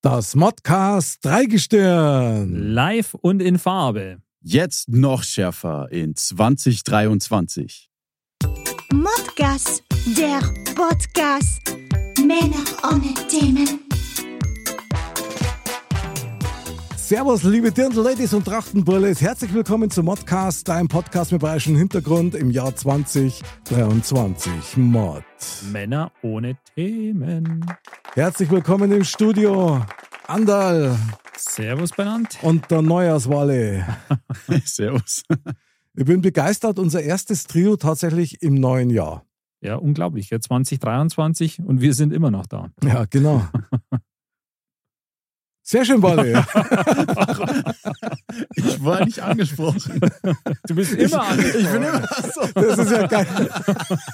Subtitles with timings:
[0.00, 2.72] Das Modcast Dreigestirn.
[2.72, 4.18] Live und in Farbe.
[4.40, 7.90] Jetzt noch schärfer in 2023.
[8.92, 9.82] Modcast,
[10.16, 10.38] der
[10.76, 11.76] Podcast.
[12.16, 13.87] Männer ohne Themen.
[17.08, 19.22] Servus, liebe Dirndl-Ladies und Trachtenbrilles.
[19.22, 24.76] Herzlich willkommen zum Modcast, deinem Podcast mit bayerischem Hintergrund im Jahr 2023.
[24.76, 25.24] Mod.
[25.72, 27.64] Männer ohne Themen.
[28.12, 29.80] Herzlich willkommen im Studio.
[30.26, 30.98] Andal
[31.34, 32.36] Servus benannt.
[32.42, 33.86] und der Neujahrswalle.
[34.66, 35.22] Servus.
[35.94, 39.24] Ich bin begeistert, unser erstes Trio tatsächlich im neuen Jahr.
[39.62, 40.28] Ja, unglaublich.
[40.28, 42.68] Ja, 2023 und wir sind immer noch da.
[42.84, 43.48] Ja, genau.
[45.68, 46.46] Sehr schön, Walle.
[48.54, 50.00] Ich war nicht angesprochen.
[50.66, 51.60] Du bist immer angesprochen.
[51.60, 52.40] Ich bin immer so.
[52.54, 53.26] Das ist ja geil.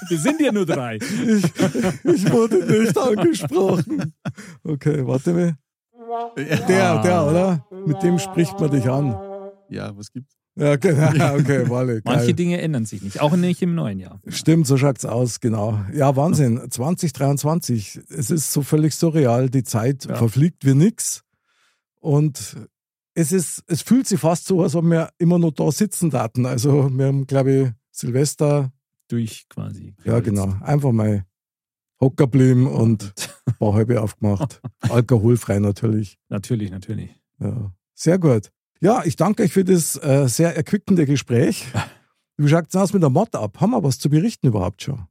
[0.09, 0.95] Wir sind ja nur drei.
[0.95, 1.45] Ich,
[2.03, 4.13] ich wurde nicht angesprochen.
[4.63, 5.55] Okay, warte mal.
[6.37, 7.65] Der, der, oder?
[7.85, 9.15] Mit dem spricht man dich an.
[9.69, 10.35] Ja, was gibt's?
[10.57, 11.35] Ja, genau.
[11.35, 12.01] Okay, Walle.
[12.03, 12.33] Manche.
[12.33, 14.19] Dinge ändern sich nicht, auch nicht im neuen Jahr.
[14.27, 15.79] Stimmt, so schaut's aus, genau.
[15.93, 16.61] Ja, Wahnsinn.
[16.69, 18.01] 2023.
[18.09, 19.49] Es ist so völlig surreal.
[19.49, 20.15] Die Zeit Ja.
[20.15, 21.24] verfliegt wie nix.
[22.05, 22.55] Und
[23.15, 26.45] es ist, es fühlt sich fast so, als ob wir immer noch da sitzen daten.
[26.45, 28.71] Also, wir haben, glaube ich, Silvester,
[29.07, 29.95] Durch quasi.
[30.03, 31.25] ja, genau, einfach mal
[31.99, 33.11] hocker geblieben und
[33.47, 34.61] ein paar halbe aufgemacht.
[34.81, 36.19] Alkoholfrei natürlich.
[36.29, 37.09] Natürlich, natürlich.
[37.39, 38.51] Ja, sehr gut.
[38.81, 41.65] Ja, ich danke euch für das äh, sehr erquickende Gespräch.
[42.37, 43.59] Wie schaut's aus mit der Mod ab?
[43.59, 45.07] Haben wir was zu berichten überhaupt schon?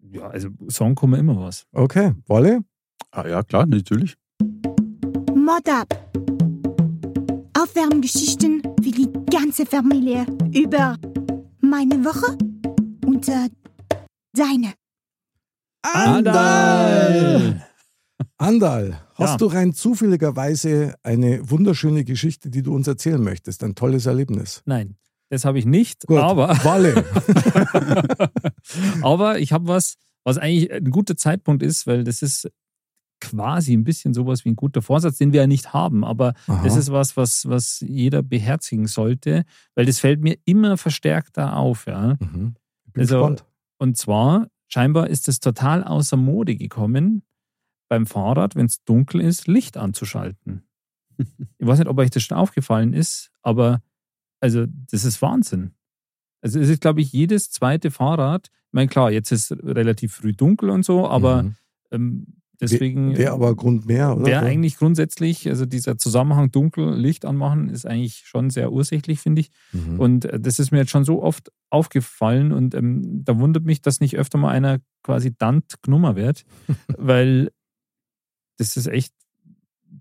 [0.00, 1.66] Ja, also Song kommen immer was.
[1.70, 2.64] Okay, Wolle?
[3.12, 4.16] Ah ja, klar, natürlich.
[5.34, 5.88] Mod ab.
[7.60, 10.96] Aufwärmgeschichten für die ganze Familie über
[11.60, 12.36] meine Woche
[13.06, 13.48] und äh,
[14.32, 14.72] deine.
[15.82, 17.64] Andal!
[18.36, 19.36] Andal, hast Ja.
[19.36, 23.62] du rein zufälligerweise eine wunderschöne Geschichte, die du uns erzählen möchtest?
[23.64, 24.62] Ein tolles Erlebnis.
[24.64, 24.96] Nein,
[25.30, 26.06] das habe ich nicht.
[26.06, 27.04] Gut, Aber, Walle.
[29.02, 29.94] aber ich habe was,
[30.24, 32.48] was eigentlich ein guter Zeitpunkt ist, weil das ist
[33.20, 36.04] quasi ein bisschen sowas wie ein guter Vorsatz, den wir ja nicht haben.
[36.04, 36.62] Aber Aha.
[36.64, 41.86] Das ist was, was, was jeder beherzigen sollte, weil das fällt mir immer verstärkter auf.
[41.86, 42.16] Ja?
[42.20, 42.54] Mhm.
[42.96, 43.44] Also- gespannt.
[43.80, 47.22] Und zwar, scheinbar ist es total außer Mode gekommen,
[47.88, 50.64] beim Fahrrad, wenn es dunkel ist, Licht anzuschalten.
[51.16, 53.82] Ich weiß nicht, ob euch das schon aufgefallen ist, aber
[54.40, 55.72] also das ist Wahnsinn.
[56.42, 60.32] Also es ist, glaube ich, jedes zweite Fahrrad, ich meine, klar, jetzt ist relativ früh
[60.32, 61.54] dunkel und so, aber Mhm.
[61.90, 62.26] ähm,
[62.60, 64.26] deswegen Wäre aber Grund mehr, oder?
[64.26, 69.40] wäre eigentlich grundsätzlich, also dieser Zusammenhang dunkel, Licht anmachen, ist eigentlich schon sehr ursächlich, finde
[69.42, 69.50] ich.
[69.72, 70.00] Mhm.
[70.00, 73.82] Und äh, das ist mir jetzt schon so oft aufgefallen und ähm, da wundert mich,
[73.82, 76.44] dass nicht öfter mal einer quasi Dant Gnummer wird,
[76.98, 77.50] weil
[78.58, 79.14] das ist echt,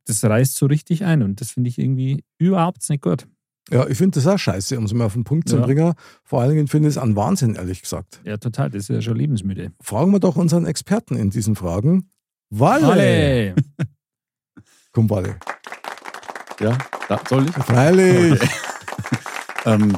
[0.05, 3.27] das reißt so richtig ein und das finde ich irgendwie überhaupt nicht gut.
[3.69, 5.65] Ja, ich finde das auch scheiße, um es mal auf den Punkt zu Ja.
[5.65, 5.93] bringen.
[6.23, 8.21] Vor allen Dingen finde ich es an Wahnsinn, ehrlich gesagt.
[8.23, 9.73] Ja, total, das ist ja schon lebensmüde.
[9.81, 12.09] Fragen wir doch unseren Experten in diesen Fragen.
[12.49, 12.85] Walle!
[12.85, 13.55] Alle!
[14.91, 15.39] Komm, Walle.
[16.59, 16.77] Ja,
[17.07, 17.51] da, soll ich?
[17.51, 18.39] Freilich!
[19.65, 19.97] Ähm,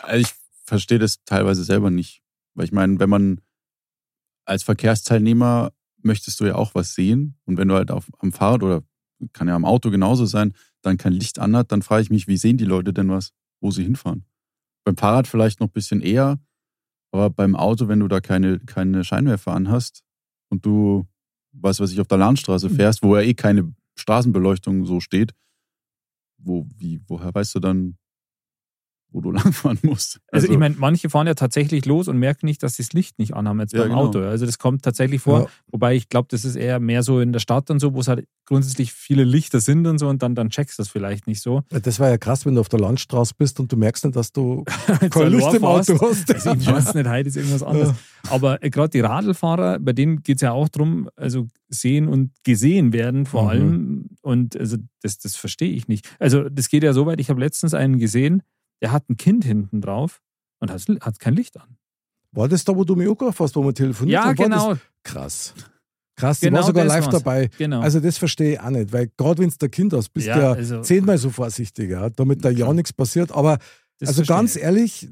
[0.00, 0.34] also ich
[0.64, 2.22] verstehe das teilweise selber nicht.
[2.54, 3.42] Weil ich meine, wenn man
[4.46, 5.72] als Verkehrsteilnehmer
[6.02, 7.38] möchtest du ja auch was sehen.
[7.44, 8.82] Und wenn du halt auf, am Fahrrad oder
[9.32, 12.26] kann ja am Auto genauso sein, dann kein Licht an hat, dann frage ich mich,
[12.26, 14.24] wie sehen die Leute denn was, wo sie hinfahren?
[14.84, 16.40] Beim Fahrrad vielleicht noch ein bisschen eher,
[17.12, 20.02] aber beim Auto, wenn du da keine, keine Scheinwerfer anhast
[20.48, 21.06] und du,
[21.52, 25.32] weißt was ich, auf der Landstraße fährst, wo ja eh keine Straßenbeleuchtung so steht,
[26.38, 27.96] wo, wie, woher weißt du dann,
[29.12, 30.20] wo du langfahren musst?
[30.30, 33.18] Also, ich meine, manche fahren ja tatsächlich los und merken nicht, dass sie das Licht
[33.18, 34.02] nicht anhaben jetzt Ja, beim genau.
[34.06, 34.20] Auto.
[34.20, 35.40] Also das kommt tatsächlich vor.
[35.40, 35.46] Ja.
[35.68, 38.08] Wobei ich glaube, das ist eher mehr so in der Stadt und so, wo es
[38.08, 41.40] halt grundsätzlich viele Lichter sind und so und dann, dann checkst du das vielleicht nicht
[41.40, 41.62] so.
[41.70, 44.32] Das war ja krass, wenn du auf der Landstraße bist und du merkst nicht, dass
[44.32, 44.64] du
[45.10, 46.32] kein Licht im Auto hast.
[46.34, 47.94] Also ich weiß nicht, heute ist irgendwas anderes.
[48.28, 52.32] Aber äh, gerade die Radlfahrer, bei denen geht es ja auch darum, also sehen und
[52.44, 53.48] gesehen werden vor Mhm.
[53.48, 54.06] allem.
[54.22, 56.08] Und also das, das verstehe ich nicht.
[56.18, 58.42] Also das geht ja so weit, ich habe letztens einen gesehen,
[58.80, 60.20] der hat ein Kind hinten drauf
[60.60, 61.76] und hat, hat kein Licht an.
[62.32, 64.38] War das da, wo du mich angerufen hast, wo wir telefoniert Ja, haben?
[64.38, 64.68] War genau.
[64.74, 64.78] Das?
[65.04, 65.54] Krass.
[66.16, 67.14] Krass, die Genau war sogar live war's.
[67.14, 67.48] dabei.
[67.58, 67.80] Genau.
[67.80, 70.30] Also das verstehe ich auch nicht, weil gerade wenn du der Kind hast, bist du
[70.30, 72.74] Ja, ja, also- zehnmal so vorsichtig, ja, damit da ja Klar.
[72.74, 73.32] nichts passiert.
[73.32, 73.58] Aber
[73.98, 74.62] Das also ganz ich.
[74.62, 75.08] ehrlich,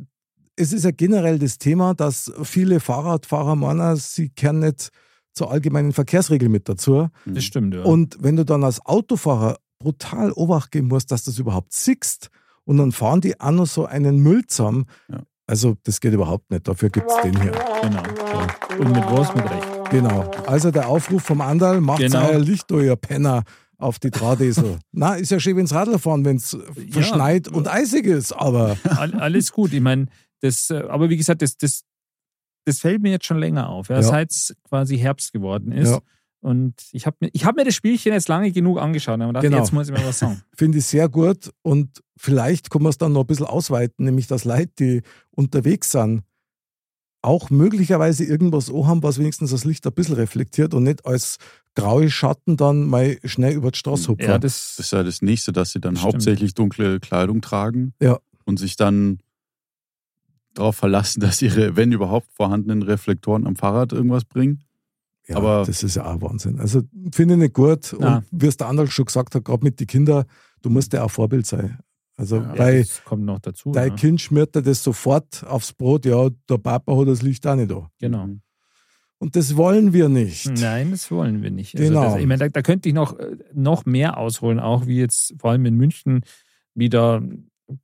[0.57, 4.91] es ist ja generell das Thema, dass viele Fahrradfahrer meinen, sie kehren nicht
[5.33, 7.09] zur allgemeinen Verkehrsregel mit dazu.
[7.25, 7.83] Das stimmt, ja.
[7.85, 12.29] Und wenn du dann als Autofahrer brutal Obacht geben musst, dass das überhaupt siehst
[12.69, 15.23] und dann fahren die auch noch so einen Müll zusammen, Ja.
[15.47, 16.69] also das geht überhaupt nicht.
[16.69, 17.53] Dafür gibt es den hier.
[17.83, 18.03] genau.
[18.03, 18.77] Ja.
[18.79, 19.35] Und mit was?
[19.35, 19.91] Mit Recht.
[19.91, 20.31] Genau.
[20.47, 22.29] Also der Aufruf vom Andal, macht Genau.
[22.29, 23.45] euer Licht, euer Penner,
[23.79, 24.79] auf die Drahtesel.
[24.93, 26.57] Na, ist ja schön, wenn's Radl fahren, wenn's
[26.91, 29.73] verschneit und eisig ist, aber All, alles gut.
[29.73, 30.07] Ich meine,
[30.41, 31.85] das, äh, aber wie gesagt, das, das,
[32.67, 34.03] das fällt mir jetzt schon länger auf, ja, Ja.
[34.03, 35.89] seit es quasi Herbst geworden ist.
[35.91, 36.01] Ja.
[36.41, 39.33] Und ich habe mir, ich hab mir das Spielchen jetzt lange genug angeschaut und habe
[39.33, 39.59] gedacht, Genau.
[39.59, 40.41] jetzt muss ich mir was sagen.
[40.57, 44.29] finde ich sehr gut und vielleicht kann man es dann noch ein bisschen ausweiten, nämlich
[44.29, 45.03] dass Leute, die
[45.33, 46.23] unterwegs sind,
[47.23, 51.39] auch möglicherweise irgendwas haben, was wenigstens das Licht ein bisschen reflektiert und nicht als
[51.75, 54.29] graue Schatten dann mal schnell über die Straße hupfen.
[54.29, 56.13] Ja, das, Das ist ja das Nächste, dass sie dann Stimmt.
[56.15, 58.19] hauptsächlich dunkle Kleidung tragen Ja.
[58.45, 59.19] und sich dann
[60.55, 64.63] darauf verlassen, dass ihre, wenn überhaupt vorhandenen Reflektoren am Fahrrad irgendwas bringen.
[65.29, 66.59] Ja, Aber- das ist ja auch Wahnsinn.
[66.59, 66.83] Also
[67.13, 67.95] finde ich nicht gut.
[67.99, 68.19] Na.
[68.19, 70.25] Und wie es der andere schon gesagt hat, gerade mit den Kindern,
[70.63, 71.79] du musst ja auch Vorbild sein.
[72.17, 73.71] Also Ja, weil das kommt noch dazu.
[73.73, 73.95] dein ja.
[73.95, 77.71] Kind schmiert dir das sofort aufs Brot, ja, der Papa hat das Licht auch nicht
[77.71, 77.89] da.
[78.01, 78.29] Genau.
[79.21, 80.47] Und das wollen wir nicht.
[80.49, 81.77] Nein, das wollen wir nicht.
[81.77, 82.05] Also Genau.
[82.05, 85.35] das, ich meine, da, da könnte ich noch, äh, noch mehr ausholen, auch wie jetzt
[85.39, 86.23] vor allem in München
[86.75, 87.21] wieder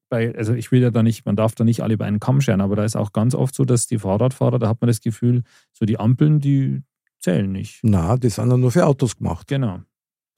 [0.08, 2.40] bei, also ich will ja da nicht, man darf da nicht alle über einen Kamm
[2.40, 5.00] scheren, aber da ist auch ganz oft so, dass die Fahrradfahrer, da hat man das
[5.00, 5.42] Gefühl,
[5.72, 6.82] so die Ampeln, die
[7.24, 7.80] zählen nicht.
[7.82, 9.48] Na, die sind ja nur für Autos gemacht.
[9.48, 9.80] Genau.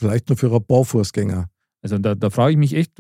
[0.01, 1.49] Vielleicht nur für ein paar Fußgänger.
[1.83, 2.93] Also da, da frage ich mich echt,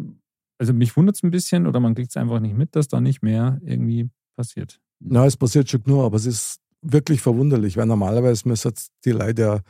[0.58, 3.00] also mich wundert es ein bisschen oder man kriegt es einfach nicht mit, dass da
[3.00, 4.80] nicht mehr irgendwie passiert.
[5.00, 8.72] Na, es passiert schon nur, aber es ist wirklich verwunderlich, weil normalerweise müssen
[9.04, 9.60] die Leute ja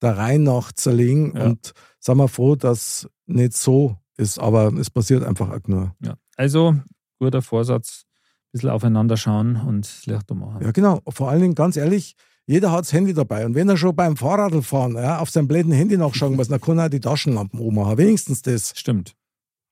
[0.00, 1.46] da rein nach zerlegen Ja.
[1.46, 5.94] und sind wir froh, dass nicht so ist, aber es passiert einfach auch nur.
[6.02, 6.14] Ja.
[6.36, 6.74] Also,
[7.18, 10.62] guter Vorsatz, ein bisschen aufeinander schauen und Licht machen.
[10.62, 11.00] Ja, genau.
[11.08, 12.14] Vor allen Dingen, ganz ehrlich,
[12.46, 13.46] jeder hat das Handy dabei.
[13.46, 16.78] Und wenn er schon beim Fahrradfahren ja, auf seinem blöden Handy nachschauen muss, dann kann
[16.78, 17.98] er die Taschenlampen oben machen.
[17.98, 18.72] Wenigstens das.
[18.76, 19.14] Stimmt.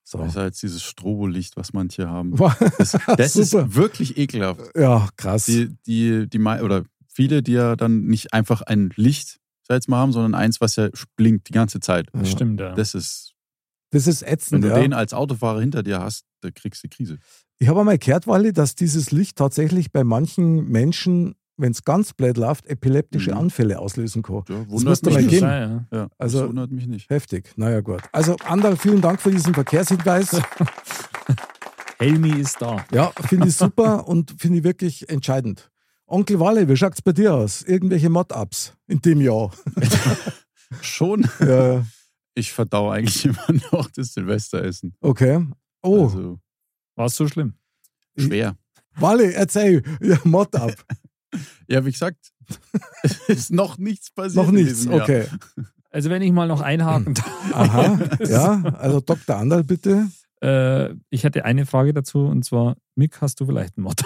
[0.04, 0.18] So.
[0.18, 2.38] Besser als dieses Strobolicht, was manche haben.
[2.38, 4.60] War- Das, das ist wirklich ekelhaft.
[4.76, 5.46] Ja, krass.
[5.46, 9.98] Die, die, die, oder viele, die ja dann nicht einfach ein Licht, sag jetzt mal,
[9.98, 12.08] haben, sondern eins, was ja blinkt die ganze Zeit.
[12.14, 12.24] Ja.
[12.24, 12.74] Stimmt, ja.
[12.74, 13.32] Das ist,
[13.90, 14.64] das ist wenn ätzend.
[14.64, 14.80] du Ja.
[14.80, 17.18] den als Autofahrer hinter dir hast, da kriegst du Krise.
[17.58, 22.12] Ich habe einmal gehört, Wally, dass dieses Licht tatsächlich bei manchen Menschen, wenn es ganz
[22.14, 23.38] blöd läuft, epileptische Mhm.
[23.38, 24.42] Anfälle auslösen kann.
[24.48, 25.30] Ja, Das wundert müsste mich mal nicht.
[25.30, 25.40] geben.
[25.40, 25.98] Sein, ja.
[25.98, 27.10] Ja, Also- das wundert mich nicht.
[27.10, 27.52] Heftig.
[27.56, 28.02] Naja, gut.
[28.12, 30.40] Also, Andal, vielen Dank für diesen Verkehrshinweis.
[31.98, 32.84] Helmi ist da.
[32.92, 35.70] Ja, finde ich super und finde ich wirklich entscheidend.
[36.06, 37.62] Onkel Walle, wie schaut es bei dir aus?
[37.62, 39.52] Irgendwelche Mod-Ups in dem Jahr?
[40.80, 41.28] Schon.
[41.40, 41.84] ja,
[42.34, 44.94] Ich verdau eigentlich immer noch das Silvesteressen.
[45.00, 45.46] okay.
[45.82, 46.40] Oh, Also
[46.96, 47.54] War es so schlimm?
[48.16, 48.56] schwer.
[48.96, 49.82] Walle, erzähl.
[50.02, 50.74] Ja, Mod-Up.
[51.72, 52.34] Ja, wie gesagt,
[53.02, 54.44] es ist noch nichts passiert.
[54.44, 54.86] Noch nichts.
[54.86, 55.26] Okay.
[55.88, 57.52] Also wenn ich mal noch einhaken darf.
[57.54, 57.98] Aha.
[58.28, 59.36] Ja, also Dr.
[59.36, 60.08] Andal, bitte.
[60.42, 64.04] Äh, ich hätte eine Frage dazu und zwar, Mick, hast du vielleicht ein Motto?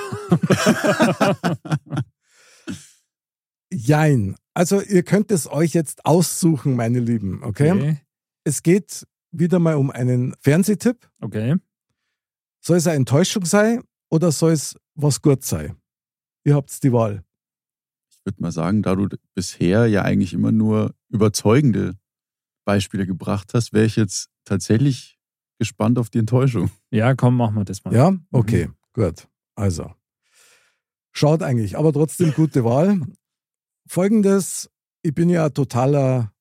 [3.73, 4.37] Jein.
[4.55, 7.43] Also, ihr könnt es euch jetzt aussuchen, meine Lieben.
[7.43, 7.73] Okay?
[7.73, 8.01] Okay.
[8.45, 11.11] Es geht wieder mal um einen Fernsehtipp.
[11.21, 11.57] okay.
[12.61, 15.77] Soll es eine Enttäuschung sein oder soll es was gut sein?
[16.45, 17.26] Ihr habt die Wahl.
[18.27, 19.07] Ich würde mal sagen, da du
[19.37, 21.95] bisher ja eigentlich immer nur überzeugende
[22.65, 25.17] Beispiele gebracht hast, wäre ich jetzt tatsächlich
[25.61, 26.69] gespannt auf die Enttäuschung.
[26.91, 27.95] Ja, komm, machen wir das mal.
[27.95, 28.17] Ja?
[28.33, 29.29] Okay, gut.
[29.55, 29.93] Also.
[31.13, 33.01] Schaut eigentlich, aber trotzdem gute Wahl.
[33.89, 34.69] Folgendes,
[35.03, 36.33] ich bin ja ein totaler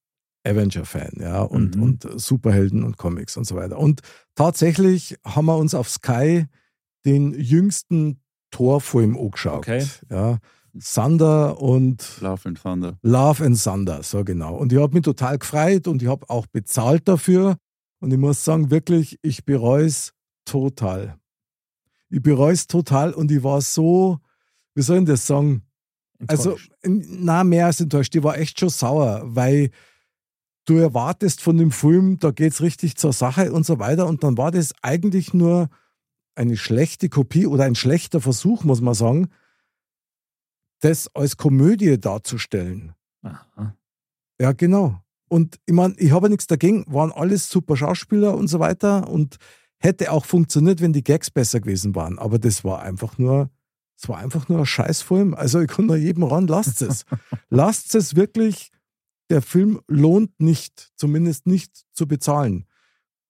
[0.43, 1.83] Avenger-Fan, ja, und, Mhm.
[1.83, 3.77] und Superhelden und Comics und so weiter.
[3.77, 4.01] Und
[4.33, 6.47] tatsächlich haben wir uns auf Sky
[7.05, 9.59] den jüngsten Torfilm angeschaut.
[9.59, 9.85] Okay.
[10.09, 10.39] Ja.
[10.83, 12.97] Thunder und Love and Thunder.
[13.01, 14.55] Love and Thunder, so genau.
[14.55, 17.57] Und ich habe mich total gefreut und ich habe auch bezahlt dafür.
[17.99, 20.13] Und ich muss sagen, wirklich, ich bereue es
[20.43, 21.17] total.
[22.09, 24.19] Ich bereue es total und ich war so,
[24.75, 25.63] wie soll ich das sagen?
[26.27, 26.71] Also, Enttäuscht.
[26.83, 28.15] na mehr als enttäuscht.
[28.15, 29.71] Ich war echt schon sauer, weil
[30.65, 34.07] du erwartest von dem Film, da geht's richtig zur Sache und so weiter.
[34.07, 35.69] Und dann war das eigentlich nur
[36.35, 39.29] eine schlechte Kopie oder ein schlechter Versuch, muss man sagen,
[40.85, 42.93] das als Komödie darzustellen.
[43.23, 43.75] Aha.
[44.39, 45.01] Ja, genau.
[45.27, 49.37] Und ich meine, ich habe nichts dagegen, waren alles super Schauspieler und so weiter und
[49.79, 52.19] hätte auch funktioniert, wenn die Gags besser gewesen waren.
[52.19, 53.49] Aber das war einfach nur,
[53.97, 55.33] es war einfach nur ein Scheißfilm.
[55.33, 57.05] Also ich kann nur jedem ran, lasst es.
[57.49, 58.71] lasst es wirklich
[59.31, 62.65] der Film lohnt nicht, zumindest nicht zu bezahlen.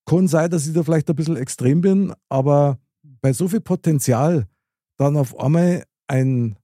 [0.06, 2.80] Kann sein, dass ich da vielleicht ein bisschen extrem bin, aber
[3.22, 4.48] bei so viel Potenzial
[4.98, 6.58] dann auf einmal ein,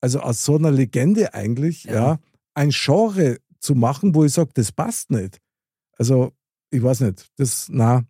[0.00, 2.18] also aus so einer Legende eigentlich, ja, Ja.
[2.54, 5.38] ein Genre zu machen, wo ich sage, das passt nicht.
[5.96, 6.32] Also,
[6.70, 8.04] ich weiß nicht, das, na,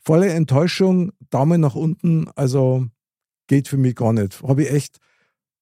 [0.00, 2.86] volle Enttäuschung, Daumen nach unten, also
[3.46, 4.42] geht für mich gar nicht.
[4.42, 4.98] Habe ich echt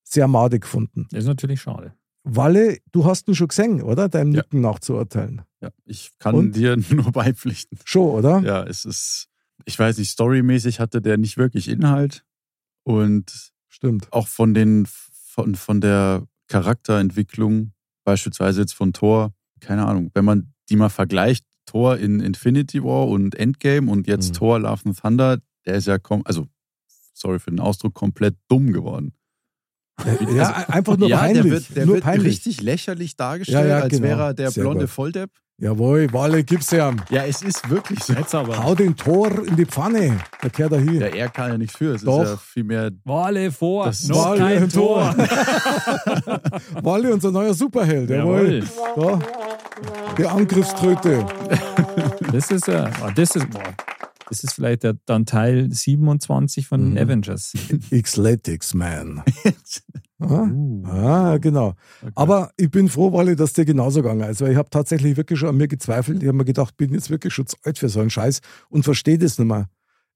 [0.04, 1.06] sehr madig gefunden.
[1.11, 1.95] Das ist natürlich schade.
[2.25, 4.09] Walle, du hast ihn schon gesehen, oder?
[4.09, 4.42] Deinem Ja.
[4.42, 5.42] Nicken nachzuurteilen.
[5.61, 6.56] Ja, ich kann Und?
[6.56, 7.78] dir nur beipflichten.
[7.85, 8.40] Schon, oder?
[8.40, 9.28] Ja, es ist,
[9.64, 12.25] ich weiß nicht, storymäßig hatte der nicht wirklich Inhalt
[12.85, 14.12] und Stimmt.
[14.12, 14.88] auch von den,
[15.36, 17.72] von, von der Charakterentwicklung,
[18.04, 23.08] beispielsweise jetzt von Thor, keine Ahnung, wenn man die mal vergleicht, Thor in Infinity War
[23.08, 24.34] und Endgame und jetzt Mhm.
[24.34, 26.46] Thor Love and Thunder, der ist ja, kom also,
[27.12, 29.12] sorry für den Ausdruck, komplett dumm geworden.
[30.34, 31.42] Ja, einfach nur ja, peinlich.
[31.42, 34.02] der wird, der wird richtig lächerlich dargestellt, Ja, ja, als genau.
[34.04, 34.90] wäre er der Sehr blonde gut.
[34.90, 35.30] Volldepp.
[35.58, 36.96] Jawohl, Walle, gib's ihm.
[37.08, 38.12] Ja, es ist wirklich so.
[38.12, 38.62] Jetzt aber.
[38.62, 40.18] Hau den Tor in die Pfanne.
[40.42, 41.00] Der kehrt da hier.
[41.00, 41.94] Ja, er kann ja nichts für.
[41.94, 42.22] Es Doch.
[42.25, 45.14] ist ja vielmehr Wale vor, Das noch Wale kein im Tor.
[46.82, 48.10] Walle, unser neuer Superheld.
[48.10, 48.64] Jawohl.
[48.96, 49.18] Jawohl.
[49.18, 50.14] Da.
[50.18, 51.26] Die Angriffströte.
[52.32, 53.62] Das ist ja, ah, das ist, boah,
[54.28, 56.98] das ist vielleicht der, dann Teil 27 von Mhm.
[56.98, 57.52] Avengers.
[57.90, 59.22] Xletics Man.
[60.18, 60.82] Ah, Uh.
[60.87, 61.75] ah, genau.
[62.14, 65.38] Aber ich bin froh, Walle, dass dir genauso gegangen ist, weil ich habe tatsächlich wirklich
[65.38, 66.23] schon an mir gezweifelt.
[66.23, 68.85] Ich habe mir gedacht, bin jetzt wirklich schon zu alt für so einen Scheiß und
[68.85, 69.66] verstehe das nicht mehr.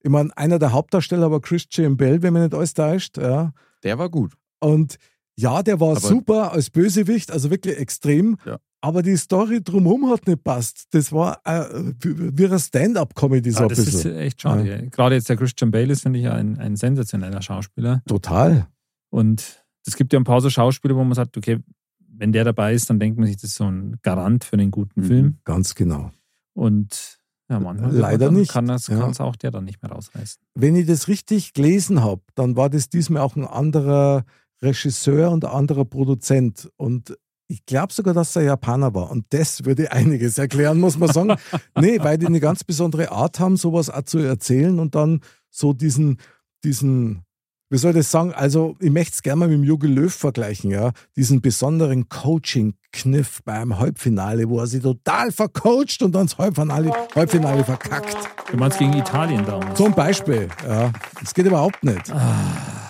[0.02, 3.19] Ich meine, einer der Hauptdarsteller war Christian Bell, wenn man nicht alles täuscht.
[3.19, 3.52] Ja.
[3.83, 4.33] der war gut.
[4.59, 4.97] Und
[5.37, 8.37] ja, der war Aber- super als Bösewicht, also wirklich extrem.
[8.47, 8.59] Ja.
[8.83, 10.85] Aber die Story drumherum hat nicht passt.
[10.92, 11.64] Das war äh,
[12.02, 14.16] wie eine Stand-up-Comedy so Ja, ein das ist bisschen.
[14.16, 14.88] echt schade.
[14.90, 18.02] Gerade jetzt der Christian Bale ist, finde ich, ein, ein sensationeller Schauspieler.
[18.09, 18.69] Total.
[19.11, 21.58] Und es gibt ja ein paar so Schauspieler, wo man sagt, okay,
[21.99, 24.70] wenn der dabei ist, dann denkt man sich, das ist so ein Garant für einen
[24.70, 25.06] guten Mhm.
[25.06, 25.38] Film.
[25.44, 26.10] Ganz genau.
[26.54, 27.18] Und
[27.49, 29.10] ja, manchmal Leider nicht, kann es ja.
[29.20, 30.40] auch der dann nicht mehr rausreißen.
[30.54, 34.25] Wenn ich das richtig gelesen habe, dann war das diesmal auch ein anderer
[34.62, 36.70] Regisseur und ein anderer Produzent.
[36.76, 37.16] Und
[37.49, 39.10] ich glaube sogar, dass er Japaner war.
[39.10, 41.34] Und das würde einiges erklären, muss man sagen.
[41.80, 45.20] nee, weil die eine ganz besondere Art haben, sowas auch zu erzählen und dann
[45.50, 46.18] so diesen,
[46.62, 47.25] diesen,
[47.70, 48.34] wie soll ich das sagen?
[48.34, 50.90] Also, ich möchte es gerne mal mit dem Jogi Löw vergleichen, ja.
[51.16, 57.64] Diesen besonderen Coaching-Kniff beim Halbfinale, wo er sich total vercoacht und dann das Halbfinale, Halbfinale
[57.64, 58.16] verkackt.
[58.50, 59.78] Du meinst gegen Italien damals?
[59.78, 60.92] Zum Beispiel, ja.
[61.20, 62.12] Das geht überhaupt nicht.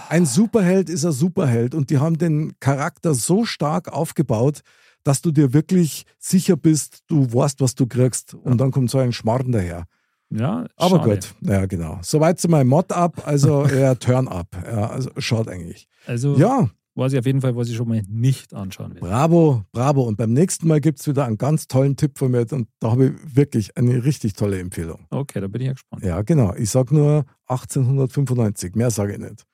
[0.08, 4.62] Ein Superheld ist ein Superheld und die haben den Charakter so stark aufgebaut,
[5.04, 8.34] dass du dir wirklich sicher bist, du weißt, was du kriegst.
[8.34, 9.84] Und dann kommt so ein Schmarrn daher.
[10.32, 11.10] Ja, Aber schade.
[11.10, 11.98] gut, ja, genau.
[12.02, 14.46] Soweit zu meinem Mod-Up, also eher Turn-Up.
[14.64, 15.88] Ja, also schaut eigentlich.
[16.06, 19.00] Also Ja, weiß ich auf jeden Fall, was ich schon mal nicht anschauen will.
[19.00, 20.02] bravo, bravo.
[20.02, 22.92] Und beim nächsten Mal gibt es wieder einen ganz tollen Tipp von mir und da
[22.92, 25.06] habe ich wirklich eine richtig tolle Empfehlung.
[25.10, 26.04] Okay, da bin ich ja gespannt.
[26.04, 26.54] Ja, genau.
[26.54, 28.74] Ich sage nur 1895.
[28.76, 29.44] Mehr sage ich nicht.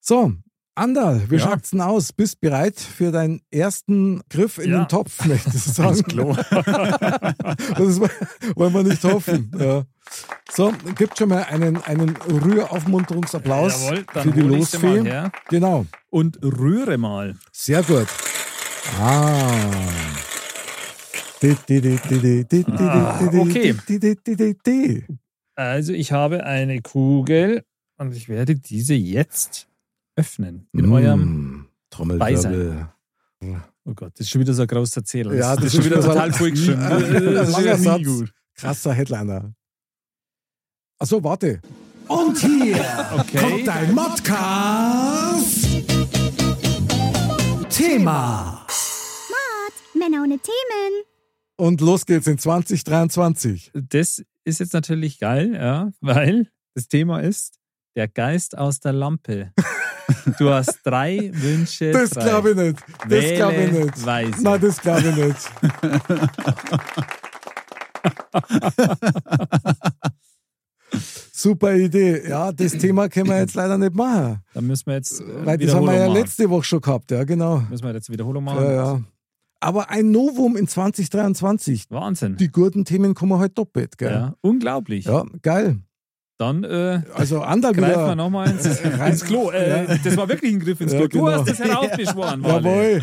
[0.00, 0.32] So,
[0.78, 1.40] Andal, wie Ja.
[1.50, 2.12] schaut's denn aus?
[2.12, 4.84] Bist bereit für deinen ersten Griff in Ja.
[4.84, 6.02] den Topf, möchte ich sagen.
[6.04, 6.34] Klo.
[6.34, 8.00] das
[8.54, 9.50] wollen wir nicht hoffen.
[9.58, 9.84] Ja.
[10.50, 15.30] So, gibt schon mal einen, einen Rühraufmunterungsapplaus Jawohl, für die Losfee.
[15.50, 17.34] Genau, und rühre mal.
[17.52, 18.06] sehr gut.
[18.98, 19.60] Ah.
[21.40, 23.74] Ah, okay.
[25.54, 27.62] Also ich habe eine Kugel
[27.96, 29.67] und ich werde diese jetzt
[30.18, 30.68] öffnen.
[30.72, 32.88] In eurem, Mm, Trommelwirbel.
[33.84, 35.34] oh Gott, das ist schon wieder so ein großer Zähler.
[35.34, 36.82] Ja, das, das ist schon wieder total ein- vollgeschrieben.
[36.82, 37.00] Ein
[37.34, 38.32] Das ist langer ja nie gut.
[38.54, 39.52] Krasser Headliner.
[40.98, 41.60] Achso, warte.
[42.08, 42.84] Und hier
[43.18, 43.38] Okay.
[43.38, 45.66] kommt ein Modcast.
[47.70, 48.66] Thema.
[49.94, 51.04] Männer ohne Themen.
[51.56, 53.70] Und los geht's in 2023.
[53.74, 57.58] Das ist jetzt natürlich geil, ja, weil das Thema ist
[57.96, 59.52] der Geist aus der Lampe.
[60.38, 61.90] Du hast drei Wünsche.
[61.92, 62.78] Das glaube ich nicht.
[63.08, 64.06] Das glaube ich nicht.
[64.06, 64.42] weise.
[64.42, 65.50] Nein, das glaube ich nicht.
[71.32, 72.28] Super Idee.
[72.28, 74.42] Ja, das Thema können wir jetzt leider nicht machen.
[74.54, 76.20] Dann müssen wir jetzt äh, Weil das haben wir ja machen.
[76.20, 77.10] letzte Woche schon gehabt.
[77.10, 77.62] Ja, genau.
[77.70, 78.64] Müssen wir jetzt Wiederholung machen?
[78.64, 79.00] Ja, ja.
[79.60, 81.86] Aber ein Novum in 2023.
[81.90, 82.36] Wahnsinn.
[82.36, 84.10] Die guten Themen kommen halt doppelt, gell?
[84.10, 85.04] ja, unglaublich.
[85.04, 85.80] Ja, geil.
[86.38, 88.64] Dann äh, Also Andal greifen wir nochmal ins,
[89.06, 89.50] ins Klo.
[89.50, 89.96] Äh, Ja.
[90.04, 91.08] Das war wirklich ein Griff ins Ja, Klo.
[91.08, 91.26] genau.
[91.26, 92.54] Du hast das heraufbeschworen, Wale.
[92.68, 93.02] Jawohl.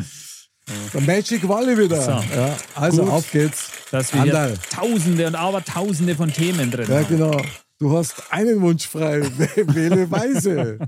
[0.94, 2.01] Der Magic Walle wieder.
[2.01, 2.12] So.
[2.12, 3.12] Ja, also Gut.
[3.12, 3.70] auf geht's.
[3.92, 4.58] Dass wir hier Anderl.
[4.74, 7.08] Tausende und aber Tausende von Themen drin Ja, haben.
[7.08, 7.39] genau.
[7.77, 9.22] Du hast einen Wunsch frei.
[9.56, 10.80] Wähle weise.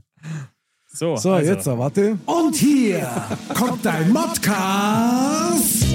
[0.92, 2.18] So, So, also, jetzt, warte.
[2.26, 3.08] Und hier
[3.54, 5.86] kommt dein Modcast.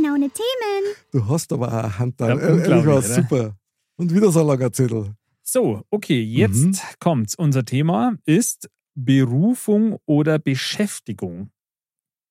[0.00, 0.96] Männer ohne Themen.
[1.12, 2.28] Du hast aber auch Hand da.
[2.28, 3.56] Ja, Ehrlich war super.
[3.96, 5.14] Und wieder so ein langer Zettel.
[5.42, 6.76] So, okay, jetzt Mhm.
[7.00, 7.34] kommt's.
[7.34, 11.50] Unser Thema ist Berufung oder Beschäftigung.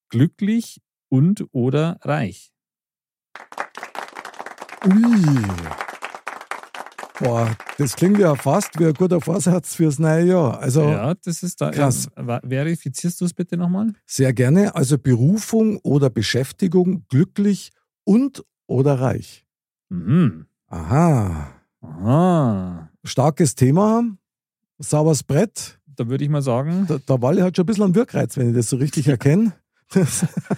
[0.10, 2.52] Glücklich und oder reich.
[4.86, 5.88] Ui.
[7.20, 10.60] Boah, das klingt ja fast wie ein guter Vorsatz fürs neue Jahr.
[10.60, 11.70] Also ja, das ist da.
[11.72, 12.08] krass.
[12.16, 13.94] Verifizierst du es bitte nochmal?
[14.06, 14.74] sehr gerne.
[14.76, 17.72] Also Berufung oder Beschäftigung, glücklich
[18.06, 19.46] und oder reich.
[19.90, 20.46] Mhm.
[20.68, 21.52] Aha.
[21.82, 22.90] Aha.
[23.04, 24.04] Starkes Thema.
[24.78, 25.80] Sauberes Brett.
[25.88, 28.50] Da würde ich mal sagen, Da, der Walle hat schon ein bisschen einen Wirkreiz, wenn
[28.52, 29.54] ich das so richtig erkenne.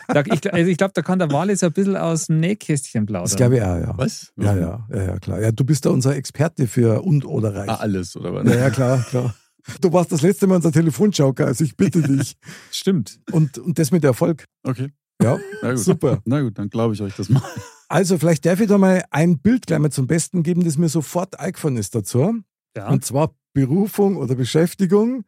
[0.08, 3.06] Da, ich, also ich glaube, da kann der Wale so ein bisschen aus dem Nähkästchen
[3.06, 3.26] plaudern.
[3.30, 3.94] das glaube ich auch, ja.
[3.98, 4.32] Was?
[4.38, 5.40] Ja, ja, ja, ja, klar.
[5.42, 7.70] Ja, du bist ja unser Experte für und oder reich.
[7.70, 8.46] Ah, alles, oder was?
[8.48, 9.34] Ja, ja, klar, klar.
[9.80, 12.36] Du warst das letzte Mal unser Telefonjoker, also ich bitte dich.
[12.72, 13.20] Stimmt.
[13.32, 14.46] Und, und das mit Erfolg.
[14.64, 14.90] Okay,
[15.22, 15.80] Ja, na gut.
[15.80, 16.20] super.
[16.26, 17.42] Na gut, dann glaube ich euch das mal.
[17.88, 20.90] Also vielleicht darf ich da mal ein Bild gleich mal zum Besten geben, das mir
[20.90, 22.36] sofort eingefallen ist dazu.
[22.76, 22.90] Ja.
[22.90, 25.26] Und zwar Berufung oder Beschäftigung,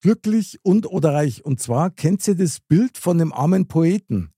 [0.00, 1.44] glücklich und oder reich.
[1.44, 4.30] Und zwar kennt ihr das Bild von dem armen Poeten.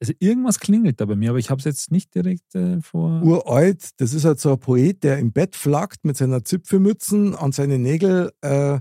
[0.00, 3.20] Also irgendwas klingelt da bei mir, aber ich habe es jetzt nicht direkt äh, vor.
[3.22, 7.50] Uralt, das ist halt so ein Poet, der im Bett flackt mit seiner Zipfelmützen an
[7.50, 8.78] seine Nägel äh,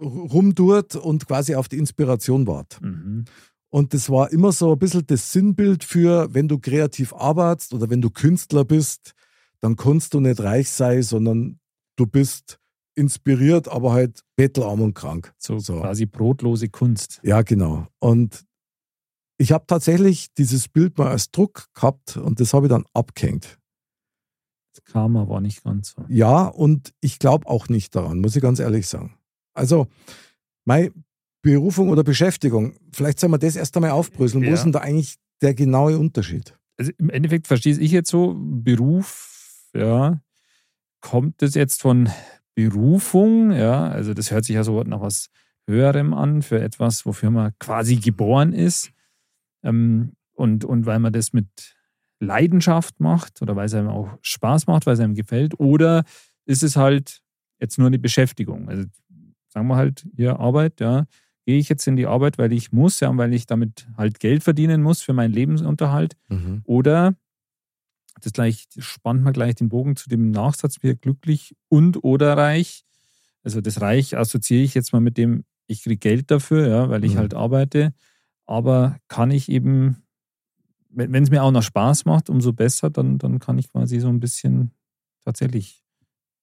[0.00, 2.80] rumdurt und quasi auf die Inspiration wart.
[2.80, 3.26] Mhm.
[3.68, 7.90] Und das war immer so ein bisschen das Sinnbild für, wenn du kreativ arbeitest oder
[7.90, 9.12] wenn du Künstler bist,
[9.60, 11.58] dann kannst du nicht reich sein, sondern
[11.96, 12.58] du bist
[12.96, 15.32] inspiriert, aber halt bettelarm und krank.
[15.38, 15.80] So, So.
[15.80, 17.20] quasi brotlose Kunst.
[17.22, 17.86] Ja, genau.
[17.98, 18.44] Und
[19.38, 23.58] ich habe tatsächlich dieses Bild mal als Druck gehabt und das habe ich dann abgehängt.
[24.74, 26.04] Das Karma war nicht ganz so.
[26.08, 29.16] Ja, und ich glaube auch nicht daran, muss ich ganz ehrlich sagen.
[29.54, 29.86] Also,
[30.64, 30.92] meine
[31.42, 34.42] Berufung oder Beschäftigung, vielleicht sollen wir das erst einmal aufbröseln.
[34.44, 34.54] Wo Ja.
[34.54, 36.54] ist denn da eigentlich der genaue Unterschied?
[36.78, 40.20] Also im Endeffekt verstehe ich jetzt so, Beruf, ja,
[41.00, 42.10] kommt das jetzt von
[42.56, 45.28] Berufung, ja, also das hört sich ja so nach was
[45.68, 48.90] Höherem an, für etwas, wofür man quasi geboren ist.
[49.62, 51.46] Ähm, und, und weil man das mit
[52.18, 56.04] Leidenschaft macht oder weil es einem auch Spaß macht, weil es einem gefällt, oder
[56.46, 57.20] ist es halt
[57.60, 58.68] jetzt nur eine Beschäftigung?
[58.68, 58.84] Also
[59.48, 61.06] sagen wir halt, hier Arbeit, ja,
[61.44, 64.18] gehe ich jetzt in die Arbeit, weil ich muss, ja, und weil ich damit halt
[64.18, 66.16] Geld verdienen muss für meinen Lebensunterhalt.
[66.64, 67.14] Oder,
[68.20, 72.84] das gleich spannt man gleich den Bogen zu dem Nachsatz, wir glücklich und oder reich.
[73.42, 77.04] Also das Reich assoziiere ich jetzt mal mit dem, ich kriege Geld dafür, ja, weil
[77.04, 77.18] ich Mhm.
[77.18, 77.92] halt arbeite.
[78.46, 80.02] Aber kann ich eben,
[80.90, 84.08] wenn es mir auch noch Spaß macht, umso besser, dann, dann kann ich quasi so
[84.08, 84.72] ein bisschen
[85.24, 85.84] tatsächlich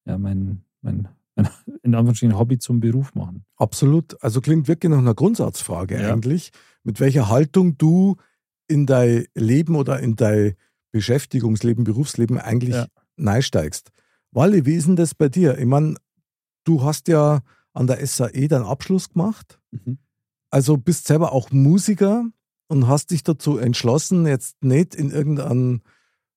[0.06, 1.48] ja, mein, mein, mein
[1.84, 3.46] in Anführungsstrichen Hobby zum Beruf machen.
[3.56, 4.22] Absolut.
[4.24, 6.14] Also klingt wirklich nach einer Grundsatzfrage Ja.
[6.14, 6.52] eigentlich,
[6.84, 8.18] mit welcher Haltung du
[8.68, 10.54] in dein Leben oder in dein
[10.94, 12.88] Beschäftigungsleben, Berufsleben eigentlich Ja.
[13.18, 13.92] neisteigst.
[14.32, 15.58] Wally, wie ist denn das bei dir?
[15.58, 15.96] Ich meine,
[16.64, 17.42] du hast ja
[17.74, 19.98] an der SAE deinen Abschluss gemacht, Mhm.
[20.50, 22.26] also bist selber auch Musiker
[22.68, 25.82] und hast dich dazu entschlossen, jetzt nicht in irgendeinen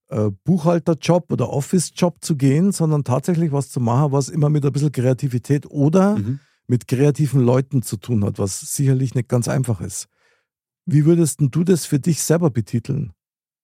[0.08, 4.70] äh, Buchhalterjob oder Office-Job zu gehen, sondern tatsächlich was zu machen, was immer mit ein
[4.72, 6.38] bisschen Kreativität oder Mhm.
[6.68, 10.06] mit kreativen Leuten zu tun hat, was sicherlich nicht ganz einfach ist.
[10.84, 13.14] Wie würdest du das für dich selber betiteln?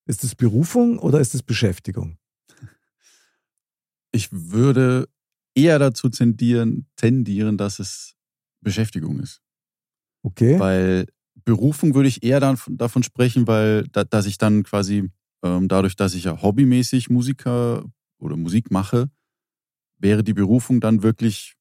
[0.07, 2.19] Ist es Berufung oder ist es Beschäftigung?
[4.13, 5.09] Ich würde
[5.55, 8.15] eher dazu tendieren, tendieren, dass es
[8.61, 9.41] Beschäftigung ist.
[10.23, 10.59] Okay.
[10.59, 11.07] Weil
[11.45, 15.11] Berufung würde ich eher dann, davon sprechen, weil da, dass ich dann quasi
[15.43, 17.85] ähm, dadurch, dass ich ja hobbymäßig Musiker
[18.19, 19.11] oder Musik mache,
[19.99, 21.55] wäre die Berufung dann wirklich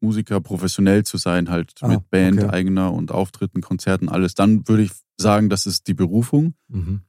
[0.00, 2.50] Musiker professionell zu sein, halt Ah, mit Band, okay.
[2.50, 4.34] eigener und Auftritten, Konzerten, alles.
[4.34, 6.54] Dann würde ich sagen, das ist die Berufung.
[6.68, 7.02] Mhm.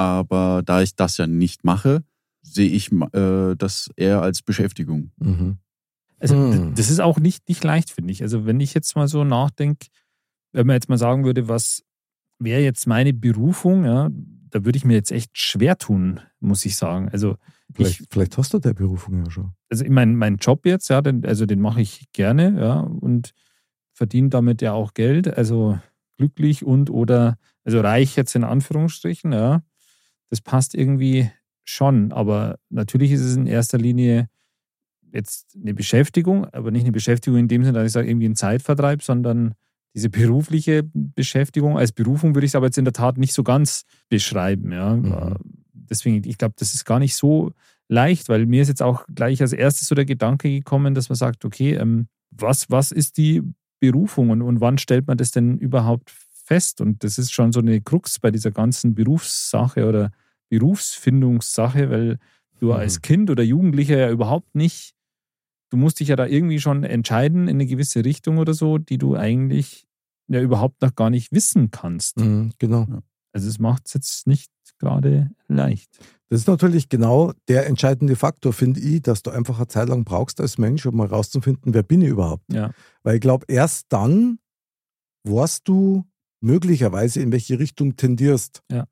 [0.00, 2.02] Aber da ich das ja nicht mache,
[2.40, 5.12] sehe ich äh, das eher als Beschäftigung.
[5.18, 5.58] Mhm.
[6.18, 6.52] Also Hm.
[6.52, 8.22] d- das ist auch nicht, nicht leicht, finde ich.
[8.22, 9.88] Also wenn ich jetzt mal so nachdenke,
[10.52, 11.82] wenn man jetzt mal sagen würde, was
[12.38, 14.08] wäre jetzt meine Berufung, ja,
[14.48, 17.10] da würde ich mir jetzt echt schwer tun, muss ich sagen.
[17.10, 17.36] Also
[17.74, 19.52] Vielleicht, ich, vielleicht hast du der Berufung ja schon.
[19.68, 23.32] also ich mein, mein Job jetzt, ja, den, also den mache ich gerne, ja, und
[23.92, 25.78] verdiene damit ja auch Geld, also
[26.16, 29.62] glücklich und oder, also reich jetzt in Anführungsstrichen, ja.
[30.30, 31.30] Das passt irgendwie
[31.64, 34.28] schon, aber natürlich ist es in erster Linie
[35.12, 38.36] jetzt eine Beschäftigung, aber nicht eine Beschäftigung in dem Sinne, dass ich sage, irgendwie ein
[38.36, 39.54] Zeitvertreib, sondern
[39.94, 43.42] diese berufliche Beschäftigung als Berufung würde ich es aber jetzt in der Tat nicht so
[43.42, 44.72] ganz beschreiben.
[44.72, 44.94] Ja.
[44.96, 45.36] Mhm.
[45.72, 47.52] Deswegen, ich glaube, das ist gar nicht so
[47.88, 51.16] leicht, weil mir ist jetzt auch gleich als erstes so der Gedanke gekommen, dass man
[51.16, 53.42] sagt, okay, ähm, was, was ist die
[53.80, 56.10] Berufung und, und wann stellt man das denn überhaupt
[56.50, 56.80] fest.
[56.80, 60.10] Und das ist schon so eine Krux bei dieser ganzen Berufssache oder
[60.48, 62.18] Berufsfindungssache, weil
[62.58, 62.72] du Mhm.
[62.72, 64.92] als Kind oder Jugendlicher ja überhaupt nicht,
[65.70, 68.98] du musst dich ja da irgendwie schon entscheiden in eine gewisse Richtung oder so, die
[68.98, 69.86] du eigentlich
[70.28, 72.18] ja überhaupt noch gar nicht wissen kannst.
[72.18, 72.86] Mhm, genau.
[73.32, 75.88] Also es macht es jetzt nicht gerade leicht.
[76.30, 80.04] Das ist natürlich genau der entscheidende Faktor, finde ich, dass du einfach eine Zeit lang
[80.04, 82.44] brauchst als Mensch, um mal rauszufinden, wer bin ich überhaupt.
[82.52, 82.72] Ja.
[83.04, 84.38] Weil ich glaube, erst dann
[85.24, 86.04] weißt du
[86.40, 88.62] möglicherweise, in welche Richtung tendierst.
[88.70, 88.86] Ja.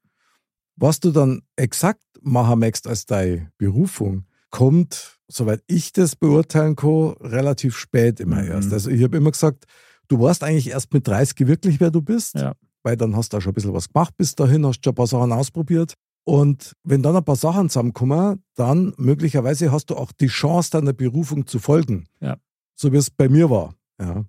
[0.76, 7.14] Was du dann exakt machen möchtest als deine Berufung, kommt, soweit ich das beurteilen kann,
[7.20, 8.48] relativ spät immer Mhm.
[8.50, 8.72] erst.
[8.72, 9.64] Also ich habe immer gesagt,
[10.08, 12.54] du weißt eigentlich erst mit 30 wirklich, wer du bist, Ja.
[12.82, 14.96] weil dann hast du auch schon ein bisschen was gemacht bis dahin, hast schon ein
[14.96, 15.94] paar Sachen ausprobiert.
[16.24, 20.92] Und wenn dann ein paar Sachen zusammenkommen, dann möglicherweise hast du auch die Chance, deiner
[20.92, 22.06] Berufung zu folgen.
[22.20, 22.37] Ja.
[22.74, 23.74] So wie es bei mir war.
[24.00, 24.24] Ja.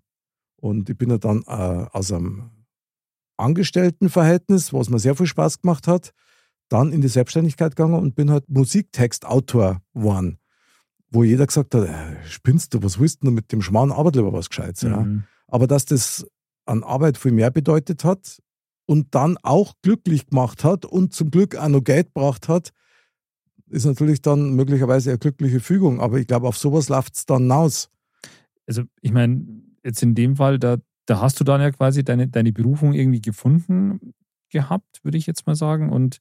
[0.61, 2.49] Und ich bin ja dann äh, aus einem
[3.39, 6.13] Angestelltenverhältnis, was mir sehr viel Spaß gemacht hat,
[6.69, 10.37] dann in die Selbstständigkeit gegangen und bin halt Musiktextautor geworden.
[11.11, 14.31] Wo jeder gesagt hat, äh, spinnst du, was willst du mit dem Schmarrn, arbeit lieber
[14.31, 14.83] was Gescheites.
[14.83, 15.01] Ja.
[15.01, 15.23] Mhm.
[15.47, 16.27] Aber dass das
[16.65, 18.39] an Arbeit viel mehr bedeutet hat
[18.85, 22.71] und dann auch glücklich gemacht hat und zum Glück auch noch Geld gebracht hat,
[23.69, 25.99] ist natürlich dann möglicherweise eine glückliche Fügung.
[25.99, 27.89] Aber ich glaube, auf sowas läuft es dann hinaus.
[28.67, 29.45] Also ich meine,
[29.83, 30.77] jetzt in dem Fall, da,
[31.09, 34.13] da hast du dann ja quasi deine, deine Berufung irgendwie gefunden
[34.49, 35.89] gehabt, würde ich jetzt mal sagen.
[35.91, 36.19] Und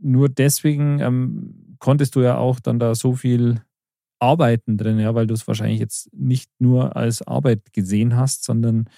[0.00, 3.60] nur deswegen ähm, konntest du ja auch dann da so viel
[4.18, 8.88] arbeiten drin, ja, weil du es wahrscheinlich jetzt nicht nur als Arbeit gesehen hast, sondern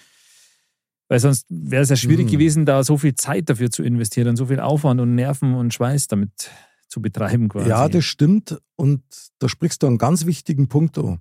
[1.08, 2.30] weil sonst wäre es ja schwierig Mhm.
[2.30, 5.74] gewesen, da so viel Zeit dafür zu investieren und so viel Aufwand und Nerven und
[5.74, 6.50] Schweiß damit
[6.88, 7.68] zu betreiben quasi.
[7.68, 8.58] Ja, das stimmt.
[8.76, 9.02] Und
[9.38, 11.20] da sprichst du einen ganz wichtigen Punkt an.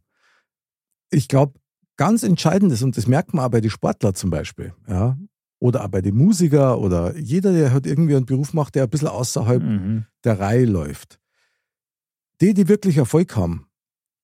[1.10, 1.60] Ich glaube,
[1.97, 5.17] ganz entscheidend ist, und das merkt man auch bei den Sportler zum Beispiel, ja,
[5.60, 8.89] oder auch bei den Musiker oder jeder, der halt irgendwie einen Beruf macht, der ein
[8.89, 10.06] bisschen außerhalb Mhm.
[10.23, 11.19] der Reihe läuft.
[12.41, 13.67] Die, die wirklich Erfolg haben,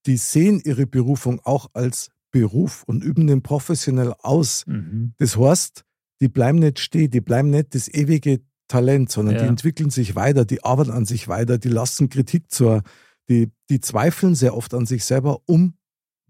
[0.05, 4.65] die sehen ihre Berufung auch als Beruf und üben den professionell aus.
[4.67, 5.13] Mhm.
[5.17, 5.83] Das heißt,
[6.21, 9.49] die bleiben nicht stehen, die bleiben nicht das ewige Talent, sondern die Ja.
[9.49, 12.81] entwickeln sich weiter, die arbeiten an sich weiter, die lassen Kritik zu,
[13.29, 15.73] die, die zweifeln sehr oft an sich selber, um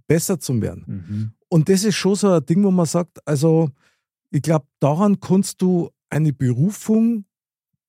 [0.09, 0.83] besser zu werden.
[0.87, 1.31] Mhm.
[1.47, 3.69] Und das ist schon so ein Ding, wo man sagt, also
[4.31, 7.25] ich glaube, daran kannst du eine Berufung,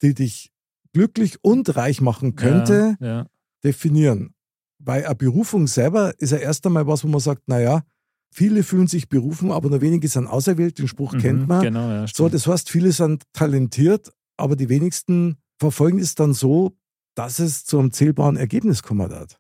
[0.03, 0.53] die dich
[0.93, 3.27] glücklich und reich machen könnte, Ja, ja.
[3.65, 4.35] definieren.
[4.79, 7.83] Weil eine Berufung selber ist ja erst einmal was, wo man sagt, naja,
[8.33, 11.63] viele fühlen sich berufen, aber nur wenige sind auserwählt, den Spruch kennt Mhm, man.
[11.63, 16.77] Genau, ja, So, das heißt, viele sind talentiert, aber die wenigsten verfolgen es dann so,
[17.15, 19.39] dass es zu einem zählbaren Ergebnis kommen wird.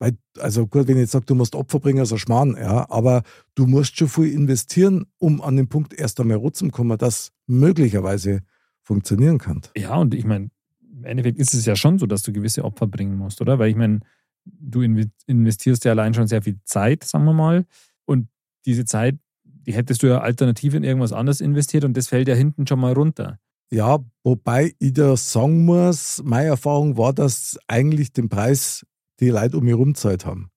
[0.00, 3.22] Weil, also gut, wenn ich jetzt sage, du musst Opfer bringen, also Schmarrn, ja, aber
[3.54, 7.32] du musst schon viel investieren, um an den Punkt erst einmal rot zu kommen, dass
[7.46, 8.40] möglicherweise
[8.82, 9.60] funktionieren kann.
[9.76, 10.50] Ja, und ich meine,
[10.90, 13.58] im Endeffekt ist es ja schon so, dass du gewisse Opfer bringen musst, oder?
[13.58, 14.00] Weil ich meine,
[14.46, 17.66] du inve- investierst ja allein schon sehr viel Zeit, sagen wir mal.
[18.06, 18.28] Und
[18.64, 22.34] diese Zeit, die hättest du ja alternativ in irgendwas anderes investiert und das fällt ja
[22.34, 23.38] hinten schon mal runter.
[23.70, 28.84] Ja, wobei ich da sagen muss, meine Erfahrung war, dass eigentlich den Preis
[29.20, 30.50] die Leute um mich herum haben.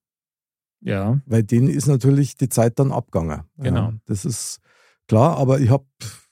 [0.82, 3.44] Ja, Weil denen ist natürlich die Zeit dann abgegangen.
[3.58, 3.92] Genau.
[3.92, 4.60] Ja, das ist
[5.08, 5.86] klar, aber ich habe,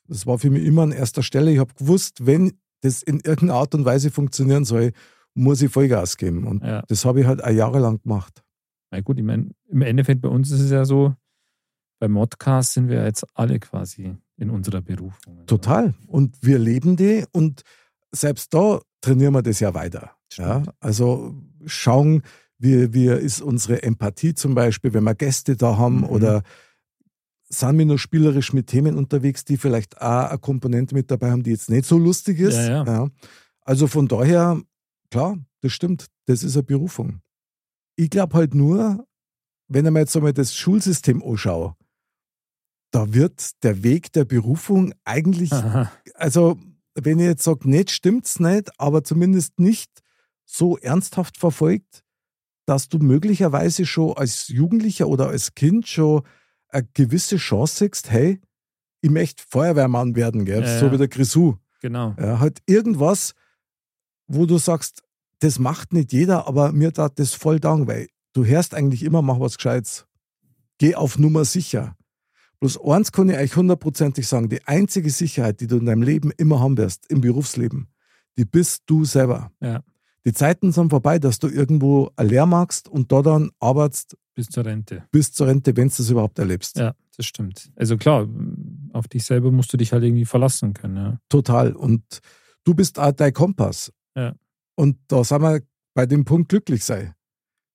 [0.07, 3.55] das war für mich immer an erster Stelle, ich habe gewusst, wenn das in irgendeiner
[3.55, 4.91] Art und Weise funktionieren soll,
[5.33, 6.45] muss ich Vollgas geben.
[6.45, 6.83] Und ja.
[6.87, 8.43] das habe ich halt ein jahrelang gemacht.
[8.91, 11.15] Na gut, ich meine, im Endeffekt bei uns ist es ja so,
[11.99, 15.45] beim Modcast sind wir jetzt alle quasi in unserer Berufung.
[15.45, 15.93] Total.
[16.07, 17.61] Und wir leben die und
[18.11, 20.11] selbst da trainieren wir das ja weiter.
[20.37, 20.63] Ja?
[20.79, 22.23] Also schauen,
[22.57, 26.05] wie, wie ist unsere Empathie zum Beispiel, wenn wir Gäste da haben Mhm.
[26.05, 26.43] oder
[27.49, 31.43] sind wir nur spielerisch mit Themen unterwegs, die vielleicht auch eine Komponente mit dabei haben,
[31.43, 32.55] die jetzt nicht so lustig ist.
[32.55, 33.07] Ja, ja.
[33.61, 34.61] Also von daher,
[35.09, 37.19] klar, das stimmt, das ist eine Berufung.
[37.97, 39.05] Ich glaube halt nur,
[39.67, 41.75] wenn ich mir jetzt einmal das Schulsystem anschaue,
[42.91, 45.91] da wird der Weg der Berufung eigentlich Aha.
[46.15, 46.57] also
[46.95, 49.89] wenn ich jetzt sage, nicht stimmt's nicht, aber zumindest nicht
[50.51, 52.03] so ernsthaft verfolgt,
[52.65, 56.23] dass du möglicherweise schon als Jugendlicher oder als Kind schon
[56.69, 58.39] eine gewisse Chance siehst, hey,
[59.01, 60.61] ich möchte Feuerwehrmann werden, gell?
[60.61, 60.91] Ja, so ja.
[60.91, 61.55] wie der Grisou.
[61.81, 62.15] Genau.
[62.19, 63.33] Ja, halt irgendwas,
[64.27, 65.03] wo du sagst,
[65.39, 69.21] das macht nicht jeder, aber mir tat das voll dank, weil du hörst eigentlich immer,
[69.21, 70.05] mach was Gescheites.
[70.77, 71.95] Geh auf Nummer sicher.
[72.59, 76.31] Bloß eins kann ich euch hundertprozentig sagen, die einzige Sicherheit, die du in deinem Leben
[76.37, 77.87] immer haben wirst, im Berufsleben,
[78.37, 79.51] die bist du selber.
[79.59, 79.83] Ja.
[80.25, 84.65] Die Zeiten sind vorbei, dass du irgendwo Lehr magst und da dann arbeitest Bis zur
[84.65, 85.03] Rente.
[85.11, 86.77] bis zur Rente, wenn du das überhaupt erlebst.
[86.77, 87.71] Ja, das stimmt.
[87.75, 88.27] Also klar,
[88.93, 90.95] auf dich selber musst du dich halt irgendwie verlassen können.
[90.95, 91.19] Ja.
[91.29, 91.73] Total.
[91.73, 92.03] Und
[92.63, 93.91] du bist auch dein Kompass.
[94.15, 94.35] Ja.
[94.75, 95.61] Und da sind wir
[95.95, 97.13] bei dem Punkt glücklich sei.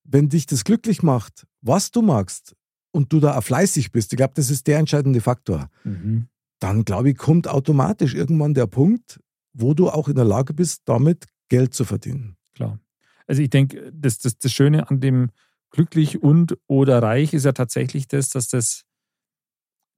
[0.03, 2.55] Wenn dich das glücklich macht, was du magst,
[2.91, 6.29] und du da auch fleißig bist, ich glaube, das ist der entscheidende Faktor, Mhm.
[6.59, 9.19] dann glaube ich, kommt automatisch irgendwann der Punkt,
[9.53, 12.36] wo du auch in der Lage bist, damit Geld zu verdienen.
[12.57, 12.79] Klar.
[13.27, 15.29] Also ich denke, das, das, das Schöne an dem
[15.69, 18.83] glücklich und oder reich ist ja tatsächlich das, dass das,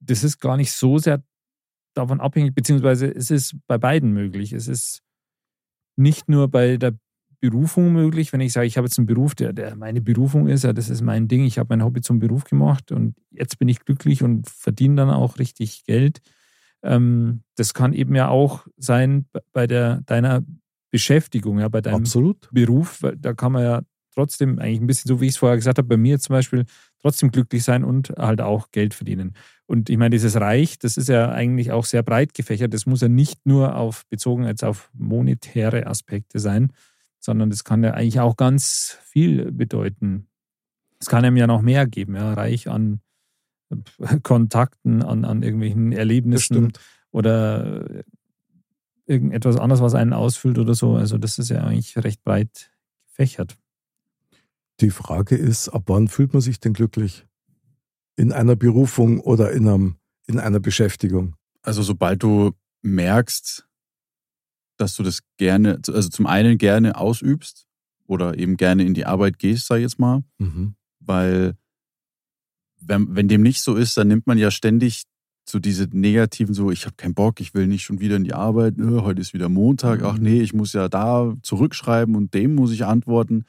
[0.00, 1.22] das ist gar nicht so sehr
[1.94, 4.52] davon abhängig, beziehungsweise es ist bei beiden möglich.
[4.52, 5.00] Es ist
[5.96, 6.98] nicht nur bei der
[7.40, 10.64] Berufung möglich, wenn ich sage, ich habe jetzt einen Beruf, der, der meine Berufung ist,
[10.64, 13.68] ja, das ist mein Ding, ich habe mein Hobby zum Beruf gemacht und jetzt bin
[13.68, 16.20] ich glücklich und verdiene dann auch richtig Geld.
[16.82, 20.42] Ähm, das kann eben ja auch sein bei der, deiner
[20.90, 22.48] Beschäftigung, ja, bei deinem Absolut.
[22.52, 25.56] Beruf, weil da kann man ja trotzdem eigentlich ein bisschen, so wie ich es vorher
[25.56, 26.64] gesagt habe, bei mir zum Beispiel
[27.00, 29.34] trotzdem glücklich sein und halt auch Geld verdienen.
[29.66, 32.74] Und ich meine, dieses Reich, das ist ja eigentlich auch sehr breit gefächert.
[32.74, 36.72] Das muss ja nicht nur auf bezogen jetzt auf monetäre Aspekte sein,
[37.20, 40.26] sondern das kann ja eigentlich auch ganz viel bedeuten.
[40.98, 43.00] Es kann einem ja noch mehr geben, ja, reich an
[43.70, 46.72] äh, Kontakten, an, an irgendwelchen Erlebnissen
[47.12, 48.04] oder
[49.10, 50.94] irgendetwas anderes, was einen ausfüllt oder so.
[50.94, 52.70] Also das ist ja eigentlich recht breit
[53.08, 53.58] gefächert.
[54.80, 57.26] Die Frage ist, ab wann fühlt man sich denn glücklich?
[58.16, 59.96] In einer Berufung oder in, einem,
[60.26, 61.34] in einer Beschäftigung?
[61.62, 63.66] Also sobald du merkst,
[64.78, 67.66] dass du das gerne, also zum einen gerne ausübst
[68.06, 70.74] oder eben gerne in die Arbeit gehst, sag ich jetzt mal, Mhm.
[71.00, 71.56] weil
[72.80, 75.04] wenn, wenn dem nicht so ist, dann nimmt man ja ständig
[75.50, 78.34] so diese negativen, so ich habe keinen Bock, ich will nicht schon wieder in die
[78.34, 82.54] Arbeit, äh, heute ist wieder Montag, ach nee, ich muss ja da zurückschreiben und dem
[82.54, 83.44] muss ich antworten.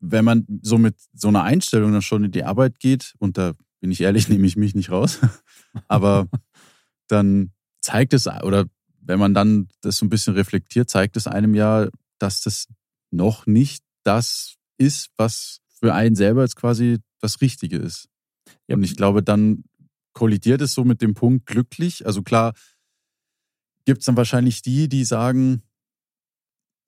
[0.00, 3.54] Wenn man so mit so einer Einstellung dann schon in die Arbeit geht, und da
[3.80, 5.20] bin ich ehrlich, nehme ich mich nicht raus,
[5.88, 6.28] aber
[7.08, 8.66] dann zeigt es, oder
[9.00, 12.66] wenn man dann das so ein bisschen reflektiert, zeigt es einem ja, dass das
[13.10, 18.08] noch nicht das ist, was für einen selber jetzt quasi das Richtige ist.
[18.66, 18.76] Ja.
[18.76, 19.64] Und ich glaube, dann
[20.18, 22.04] kollidiert es so mit dem Punkt glücklich.
[22.04, 22.52] Also klar,
[23.84, 25.62] gibt es dann wahrscheinlich die, die sagen,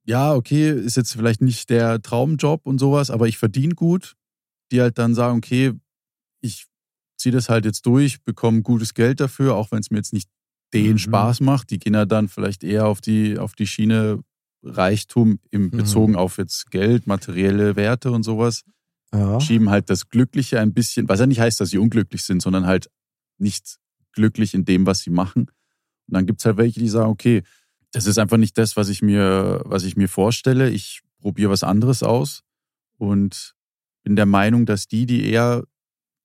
[0.05, 4.17] ja, okay, ist jetzt vielleicht nicht der Traumjob und sowas, aber ich verdiene gut.
[4.73, 5.73] Die halt dann sagen, okay,
[6.43, 6.67] ich
[7.17, 10.29] ziehe das halt jetzt durch, bekomme gutes Geld dafür, auch wenn es mir jetzt nicht
[10.75, 10.99] den Mhm.
[10.99, 11.71] Spaß macht.
[11.71, 14.23] Die gehen ja dann vielleicht eher auf die, auf die Schiene
[14.65, 15.71] Reichtum im, Mhm.
[15.71, 18.65] bezogen auf jetzt Geld, materielle Werte und sowas
[19.15, 19.39] Ja.
[19.41, 22.67] schieben halt das Glückliche ein bisschen, was ja nicht heißt, dass sie unglücklich sind, sondern
[22.67, 22.89] halt
[23.41, 23.79] nicht
[24.13, 25.43] glücklich in dem, was sie machen.
[25.43, 27.43] Und dann gibt es halt welche, die sagen, okay,
[27.93, 30.71] das ist einfach nicht das, was ich mir, was ich mir vorstelle.
[30.71, 32.43] Ich probiere was anderes aus
[32.99, 33.55] und
[34.03, 35.65] bin der Meinung, dass die, die eher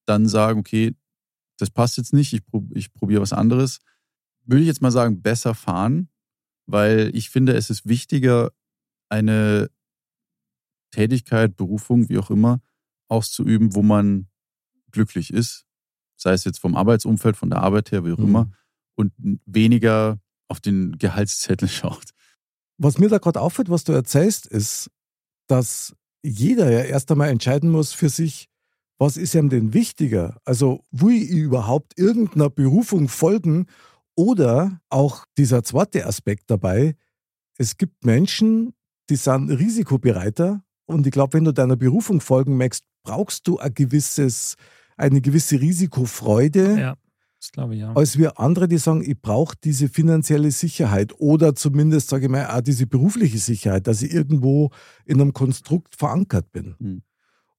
[0.06, 0.96] dann sagen, okay,
[1.58, 3.80] das passt jetzt nicht, ich, prob ich probiere was anderes,
[4.44, 6.10] würde ich jetzt mal sagen, besser fahren,
[6.66, 8.52] weil ich finde, es ist wichtiger,
[9.10, 9.70] eine
[10.92, 12.62] Tätigkeit, Berufung, wie auch immer,
[13.08, 14.28] auszuüben, wo man
[14.92, 15.66] glücklich ist.
[16.26, 18.26] Sei es jetzt vom Arbeitsumfeld, von der Arbeit her, wie auch Mhm.
[18.26, 18.52] immer,
[18.96, 19.14] und
[19.46, 22.10] weniger auf den Gehaltszettel schaut.
[22.80, 24.90] Was mir da gerade auffällt, was du erzählst, ist,
[25.48, 28.48] dass jeder ja erst einmal entscheiden muss für sich,
[28.98, 30.38] was ist ihm denn wichtiger?
[30.46, 33.68] Also, will ich überhaupt irgendeiner Berufung folgen?
[34.16, 36.96] Oder auch dieser zweite Aspekt dabei,
[37.60, 38.74] es gibt Menschen,
[39.12, 43.74] die sind risikobereiter und ich glaube, wenn du deiner Berufung folgen möchtest, brauchst du ein
[43.74, 44.56] gewisses,
[44.98, 46.96] eine gewisse Risikofreude Ja,
[47.46, 47.94] das glaube ich ja.
[47.94, 52.48] als wir andere, die sagen, ich brauche diese finanzielle Sicherheit oder zumindest, sage ich mal,
[52.48, 54.72] auch diese berufliche Sicherheit, dass ich irgendwo
[55.06, 56.76] in einem Konstrukt verankert bin.
[56.80, 57.02] Hm.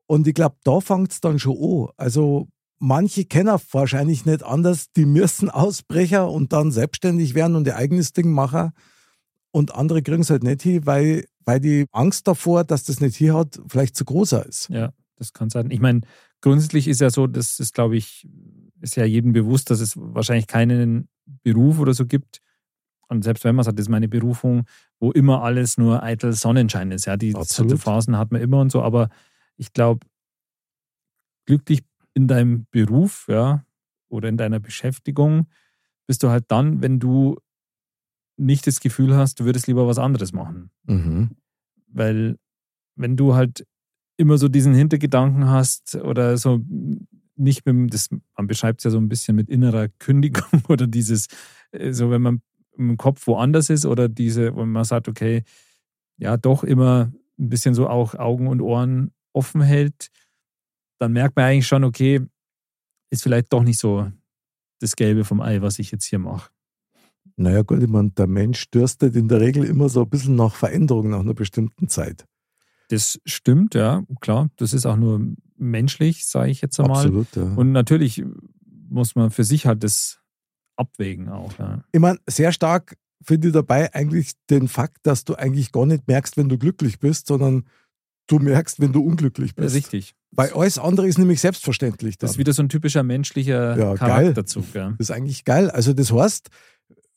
[0.06, 1.92] Und ich glaube, da fängt es dann schon an.
[1.96, 7.76] Also manche kennen wahrscheinlich nicht anders, die müssen Ausbrecher und dann selbstständig werden und ihr
[7.76, 8.72] eigenes Ding machen.
[9.52, 13.16] Und andere kriegen es halt nicht hin, weil, weil die Angst davor, dass das nicht
[13.16, 14.68] hier hat, vielleicht zu großer ist.
[14.68, 15.70] Ja, das kann sein.
[15.70, 16.02] Ich meine,
[16.40, 18.28] grundsätzlich ist ja so, das ist, glaube ich,
[18.80, 21.08] ist ja jedem bewusst, dass es wahrscheinlich keinen
[21.42, 22.40] Beruf oder so gibt.
[23.08, 24.64] Und selbst wenn man sagt, das ist meine Berufung,
[24.98, 27.06] wo immer alles nur eitel Sonnenschein ist.
[27.06, 27.70] Ja, die Absolut.
[27.70, 28.82] so Phasen hat man immer und so.
[28.82, 29.08] Aber
[29.56, 30.06] ich glaube,
[31.46, 31.82] glücklich
[32.14, 33.64] in deinem Beruf, ja,
[34.08, 35.46] oder in deiner Beschäftigung
[36.06, 37.36] bist du halt dann, wenn du
[38.36, 40.70] nicht das Gefühl hast, du würdest lieber was anderes machen.
[40.84, 41.30] Mhm.
[41.88, 42.38] Weil
[42.96, 43.66] wenn du halt
[44.16, 46.60] immer so diesen Hintergedanken hast oder so
[47.36, 51.28] nicht mit, das, man beschreibt es ja so ein bisschen mit innerer Kündigung oder dieses,
[51.72, 52.42] äh, so wenn man
[52.76, 55.44] im Kopf woanders ist oder diese, wenn man sagt, okay,
[56.18, 60.10] ja, doch immer ein bisschen so auch Augen und Ohren offen hält,
[60.98, 62.20] dann merkt man eigentlich schon, okay,
[63.10, 64.10] ist vielleicht doch nicht so
[64.80, 66.50] das Gelbe vom Ei, was ich jetzt hier mache.
[67.36, 70.54] Naja, gut, ich meine, der Mensch dürstet in der Regel immer so ein bisschen nach
[70.54, 72.26] Veränderung nach einer bestimmten Zeit.
[72.88, 74.48] Das stimmt, ja, klar.
[74.56, 75.20] Das ist auch nur
[75.56, 76.98] menschlich, sage ich jetzt einmal.
[76.98, 77.42] Absolut, ja.
[77.42, 78.24] Und natürlich
[78.88, 80.20] muss man für sich halt das
[80.76, 81.58] abwägen auch.
[81.58, 81.82] Ja.
[81.92, 86.06] Ich meine, sehr stark finde ich dabei eigentlich den Fakt, dass du eigentlich gar nicht
[86.06, 87.64] merkst, wenn du glücklich bist, sondern
[88.28, 89.74] du merkst, wenn du unglücklich Ja, bist.
[89.74, 90.14] richtig.
[90.32, 92.18] Bei alles andere ist nämlich selbstverständlich.
[92.18, 92.40] Das ist dann.
[92.40, 93.96] wieder so ein typischer menschlicher Ja, geil.
[93.96, 94.74] Charakterzug.
[94.74, 94.90] Ja.
[94.90, 95.70] Das ist eigentlich geil.
[95.70, 96.50] Also das heißt,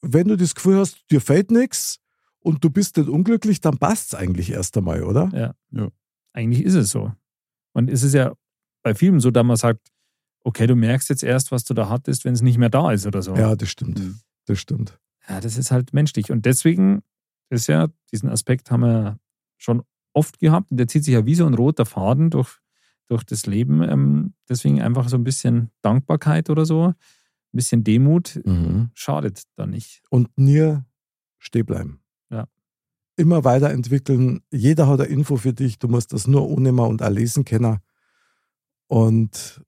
[0.02, 2.00] wenn du das Gefühl hast, dir fällt nichts
[2.42, 5.30] und du bist nicht unglücklich, dann passt es eigentlich erst einmal, oder?
[6.34, 7.12] Eigentlich ist es so.
[7.74, 8.34] Und es ist ja
[8.82, 9.92] bei vielen so, dass man sagt,
[10.44, 13.06] okay, du merkst jetzt erst, was du da hattest, wenn es nicht mehr da ist
[13.06, 13.36] oder so.
[13.36, 14.00] Ja, das stimmt.
[14.00, 14.20] Mhm.
[14.46, 15.00] Das stimmt.
[15.28, 16.32] Ja, das ist halt menschlich.
[16.32, 17.04] Und deswegen
[17.50, 19.20] ist ja, diesen Aspekt haben wir
[19.58, 22.58] schon oft gehabt und der zieht sich ja wie so ein roter Faden durch,
[23.08, 23.84] durch das Leben.
[23.84, 26.96] Ähm, deswegen einfach so ein bisschen Dankbarkeit oder so, ein
[27.52, 28.40] bisschen Demut
[28.94, 30.02] schadet da nicht.
[30.10, 30.78] Und nie
[31.38, 32.00] stehen bleiben.
[33.20, 33.24] Ja.
[33.24, 34.42] Immer weiterentwickeln.
[34.52, 35.80] Jeder hat eine Info für dich.
[35.80, 37.80] Du musst das nur ohne und auch lesen können.
[38.88, 39.62] Und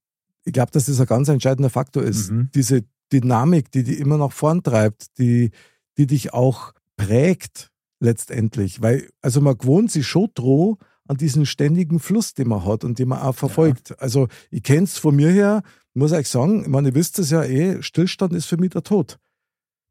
[0.44, 2.32] ich glaube, dass das ein ganz entscheidender Faktor ist.
[2.32, 2.50] Mhm.
[2.56, 5.52] Diese Dynamik, die dich immer nach vorn treibt, die,
[5.98, 8.82] die dich auch prägt letztendlich.
[8.82, 12.98] Weil, also man gewohnt sich schon droh an diesen ständigen Fluss, den man hat und
[12.98, 14.00] den man auch verfolgt.
[14.00, 15.62] Also ich kenne es von mir her,
[15.94, 18.84] muss ich sagen, ich meine, ihr wisst es ja eh, Stillstand ist für mich der
[18.84, 19.20] Tod.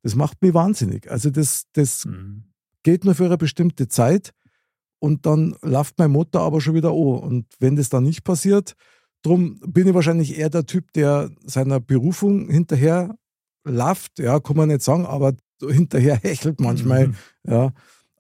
[0.03, 1.11] Das macht mich wahnsinnig.
[1.11, 2.50] Also das, das Mhm.
[2.83, 4.33] Geht nur für eine bestimmte Zeit
[4.99, 6.95] und dann läuft mein Motor aber schon wieder an.
[6.95, 8.75] Und wenn das dann nicht passiert,
[9.23, 13.17] drum bin ich wahrscheinlich eher der Typ, der seiner Berufung hinterher
[13.65, 14.19] läuft.
[14.19, 17.09] Ja, kann man nicht sagen, aber hinterher hechelt manchmal.
[17.09, 17.15] Mhm.
[17.47, 17.73] Ja.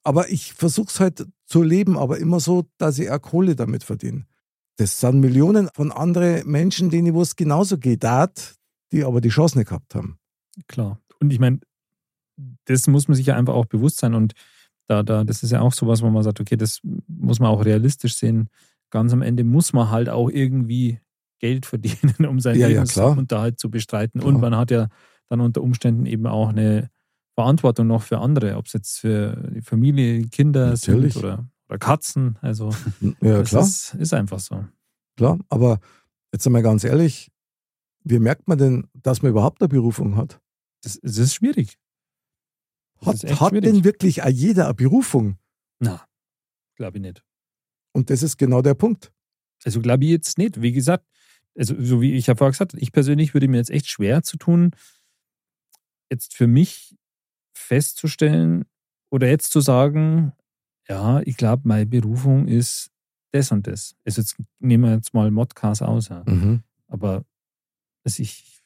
[0.02, 3.84] Aber ich versuche es halt zu leben, aber immer so, dass ich auch Kohle damit
[3.84, 4.26] verdiene.
[4.76, 8.02] Das sind Millionen von anderen Menschen, denen wo es genauso geht,
[8.92, 10.18] die aber die Chance nicht gehabt haben.
[10.68, 10.98] Klar.
[11.20, 11.60] Und ich meine,
[12.64, 14.14] das muss man sich ja einfach auch bewusst sein.
[14.14, 14.34] Und
[14.88, 17.64] da, da, das ist ja auch sowas, wo man sagt, okay, das muss man auch
[17.64, 18.48] realistisch sehen.
[18.90, 21.00] Ganz am Ende muss man halt auch irgendwie
[21.38, 22.82] Geld verdienen, um seinen Ja, ja.
[22.82, 24.20] Lebensunterhalt zu bestreiten.
[24.20, 24.34] Klar.
[24.34, 24.88] Und man hat ja
[25.28, 26.90] dann unter Umständen eben auch eine
[27.34, 31.14] Verantwortung noch für andere, ob es jetzt für die Familie, Kinder Natürlich.
[31.14, 32.36] sind oder, oder Katzen.
[32.42, 32.70] Also
[33.20, 33.62] Ja, das klar.
[33.62, 34.64] Ist, ist einfach so.
[35.16, 35.80] Klar, aber
[36.32, 37.30] jetzt einmal ganz ehrlich,
[38.04, 40.40] wie merkt man denn, dass man überhaupt eine Berufung hat?
[40.82, 41.78] Das, das ist schwierig.
[43.04, 45.38] Hat, hat denn wirklich jeder eine Berufung?
[45.78, 46.04] Na,
[46.76, 47.24] glaube ich nicht.
[47.92, 49.12] Und das ist genau der Punkt.
[49.64, 50.60] Also glaube ich jetzt nicht.
[50.60, 51.04] Wie gesagt,
[51.56, 54.22] also so wie ich ja vorher gesagt habe, ich persönlich würde mir jetzt echt schwer
[54.22, 54.72] zu tun,
[56.10, 56.96] jetzt für mich
[57.52, 58.64] festzustellen
[59.10, 60.32] oder jetzt zu sagen,
[60.88, 62.90] ja, ich glaube, meine Berufung ist
[63.32, 63.94] das und das.
[64.04, 66.24] Also jetzt nehmen wir jetzt mal Modcast aus, ja.
[66.88, 67.24] aber
[68.02, 68.62] es ich,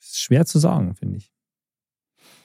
[0.00, 1.32] es ist schwer zu sagen, finde ich.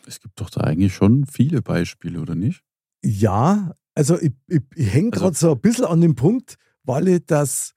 [0.07, 2.61] Es gibt doch da eigentlich schon viele Beispiele, oder nicht?
[3.03, 7.07] Ja, also ich, ich, ich hänge Also- gerade so ein bisschen an dem Punkt, weil
[7.07, 7.73] ich das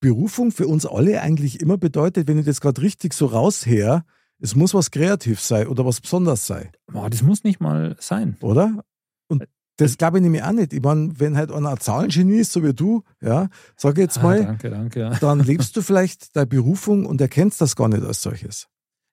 [0.00, 4.04] Berufung für uns alle eigentlich immer bedeutet, wenn ich das gerade richtig so rausher,
[4.40, 8.36] es muss was kreativ sein oder was Besonderes sein, Boah, das muss nicht mal sein.
[8.40, 8.84] oder?
[9.26, 9.44] Und
[9.76, 10.72] das glaube ich nämlich auch nicht.
[10.72, 14.22] Ich meine, wenn halt einer ein Zahlengenie ist, so wie du, ja, sage jetzt Ah,
[14.22, 15.00] mal, danke, danke.
[15.00, 18.68] Ja, dann lebst du vielleicht deine Berufung und erkennst das gar nicht als solches.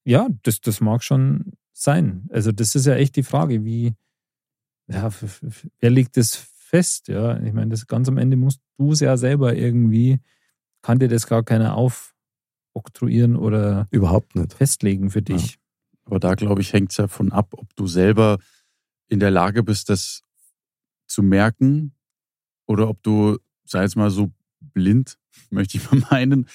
[0.05, 2.27] ja das, das mag schon sein.
[2.31, 3.93] Also das ist ja echt die Frage, wie,
[4.87, 5.09] ja,
[5.79, 7.07] wer legt das fest?
[7.09, 10.19] Ja, ich meine, das ganz am Ende musst du es ja selber irgendwie,
[10.81, 14.53] kann dir das gar keiner aufoktroyieren oder Überhaupt nicht.
[14.53, 15.57] festlegen für dich.
[16.05, 18.37] Aber da, glaube ich, hängt es ja von ab, ob du selber
[19.07, 20.21] in der Lage bist, das
[21.07, 21.93] zu merken
[22.67, 25.17] oder ob du, sei jetzt mal so blind,
[25.49, 26.47] möchte ich mal meinen,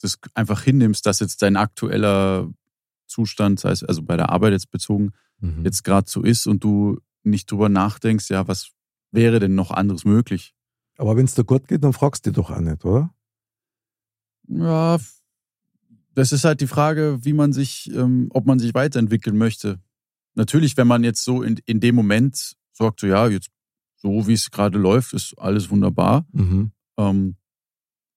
[0.00, 2.48] das einfach hinnimmst, dass jetzt dein aktueller
[3.08, 5.64] Zustand, sei es also bei der Arbeit jetzt bezogen, Mhm.
[5.64, 8.70] jetzt gerade so ist und du nicht drüber nachdenkst, ja, was
[9.12, 10.54] wäre denn noch anderes möglich?
[10.96, 13.14] Aber wenn es dir gut geht, dann fragst du dich doch auch nicht, oder?
[14.48, 14.98] Ja,
[16.14, 19.80] das ist halt die Frage, wie man sich, ähm, ob man sich weiterentwickeln möchte.
[20.34, 23.50] Natürlich, wenn man jetzt so in, in dem Moment sagt, so ja, jetzt
[23.96, 26.26] so wie es gerade läuft, ist alles wunderbar.
[26.32, 26.72] Mhm.
[26.96, 27.36] Ähm,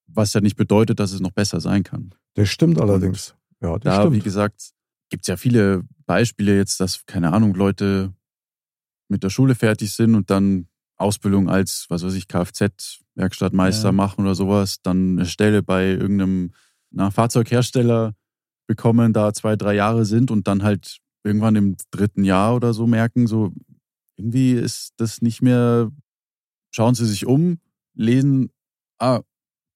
[0.07, 2.13] was ja nicht bedeutet, dass es noch besser sein kann.
[2.35, 3.35] Das stimmt allerdings.
[3.61, 4.23] Ja, das Da, wie stimmt.
[4.23, 4.71] gesagt,
[5.11, 8.13] gibt es ja viele Beispiele jetzt, dass, keine Ahnung, Leute
[9.09, 13.91] mit der Schule fertig sind und dann Ausbildung als, was weiß ich, Kfz-Werkstattmeister Ja.
[13.91, 16.53] machen oder sowas, dann eine Stelle bei irgendeinem
[16.91, 18.15] na, Fahrzeughersteller
[18.67, 22.87] bekommen, da zwei, drei Jahre sind und dann halt irgendwann im dritten Jahr oder so
[22.87, 23.51] merken, so
[24.17, 25.91] irgendwie ist das nicht mehr,
[26.73, 27.59] schauen sie sich um,
[27.95, 28.49] lesen,
[28.99, 29.21] ah,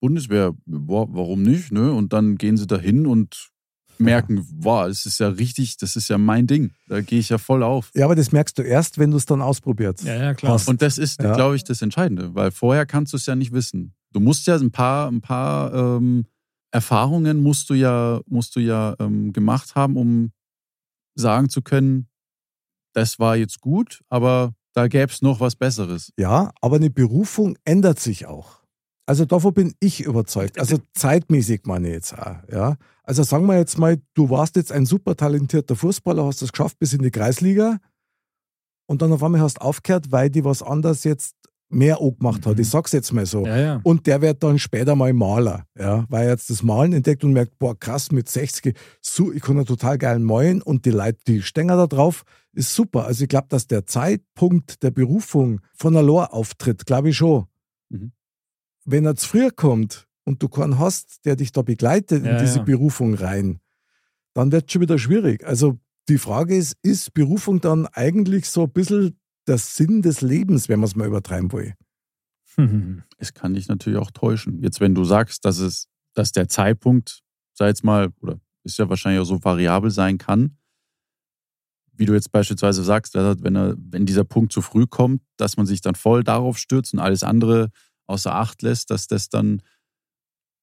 [0.02, 1.92] Bundeswehr, wa- warum nicht, ne?
[1.92, 3.50] Und dann gehen sie dahin und
[3.98, 6.72] merken, boah, das ist ja richtig, das ist ja mein Ding.
[6.88, 7.92] Da gehe ich ja voll auf.
[7.96, 10.54] Ja, aber das merkst du erst, wenn du es dann ausprobiert Ja, ja, klar.
[10.54, 10.68] hast.
[10.68, 11.34] Und das ist, Ja.
[11.34, 13.94] glaube ich, das Entscheidende, weil vorher kannst du es ja nicht wissen.
[14.12, 16.26] Du musst ja ein paar, ein paar ähm,
[16.72, 20.32] Erfahrungen musst du ja, musst du ja ähm, gemacht haben, um
[21.16, 22.08] sagen zu können,
[22.94, 26.12] das war jetzt gut, aber da gäbe es noch was Besseres.
[26.18, 28.62] Ja, aber eine Berufung ändert sich auch.
[29.06, 30.60] Also davon bin ich überzeugt.
[30.60, 32.38] Also zeitmäßig meine ich jetzt auch.
[32.52, 32.78] Ja?
[33.04, 36.80] Also sagen wir jetzt mal, du warst jetzt ein super talentierter Fußballer, hast es geschafft
[36.80, 37.78] bis in die Kreisliga
[38.88, 41.36] und dann auf einmal hast aufgehört, weil die was anderes jetzt
[41.70, 42.56] mehr angemacht hat.
[42.56, 42.62] Mhm.
[42.62, 43.46] Ich sag's jetzt mal so.
[43.46, 43.82] ja, ja.
[43.84, 47.34] Und der wird dann später mal Maler, ja, weil er jetzt das Malen entdeckt und
[47.34, 51.20] merkt, boah, krass, mit 60, so, ich kann ja total geil malen und die Leute,
[51.28, 53.06] die Stänger da drauf, ist super.
[53.06, 57.46] Also ich glaube, dass der Zeitpunkt der Berufung von allein auftritt, glaube ich schon.
[57.90, 58.12] Mhm.
[58.86, 62.46] Wenn er zu früh kommt und du keinen hast, der dich da begleitet Ja, in
[62.46, 62.64] diese ja.
[62.64, 63.60] Berufung rein,
[64.34, 65.46] dann wird es schon wieder schwierig.
[65.46, 70.70] Also die Frage ist, ist Berufung dann eigentlich so ein bisschen der Sinn des Lebens,
[70.70, 71.74] wenn man es mal übertreiben will?
[73.18, 74.62] Es kann dich natürlich auch täuschen.
[74.62, 77.22] Jetzt, wenn du sagst, dass es, dass der Zeitpunkt,
[77.54, 80.58] sei jetzt mal, oder ist ja wahrscheinlich auch so variabel sein kann,
[81.94, 85.66] wie du jetzt beispielsweise sagst, wenn, er, wenn dieser Punkt zu früh kommt, dass man
[85.66, 87.70] sich dann voll darauf stürzt und alles andere
[88.08, 89.62] außer Acht lässt, dass das dann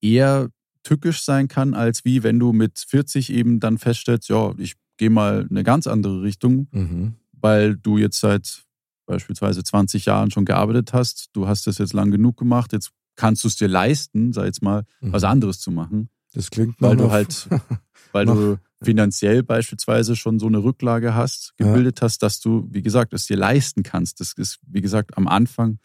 [0.00, 0.48] eher
[0.82, 5.10] tückisch sein kann, als wie wenn du mit 40 eben dann feststellst, ja, ich gehe
[5.10, 7.14] mal eine ganz andere Richtung, Mhm.
[7.32, 8.64] weil du jetzt seit
[9.06, 13.44] beispielsweise 20 Jahren schon gearbeitet hast, du hast das jetzt lang genug gemacht, jetzt kannst
[13.44, 15.28] du es dir leisten, sag jetzt mal, was Mhm.
[15.28, 17.48] anderes zu machen, Das klingt weil du halt,
[18.12, 21.66] weil du finanziell beispielsweise schon so eine Rücklage hast, Ja.
[21.66, 24.18] gebildet hast, dass du, wie gesagt, es dir leisten kannst.
[24.18, 25.78] Das ist, wie gesagt, am Anfang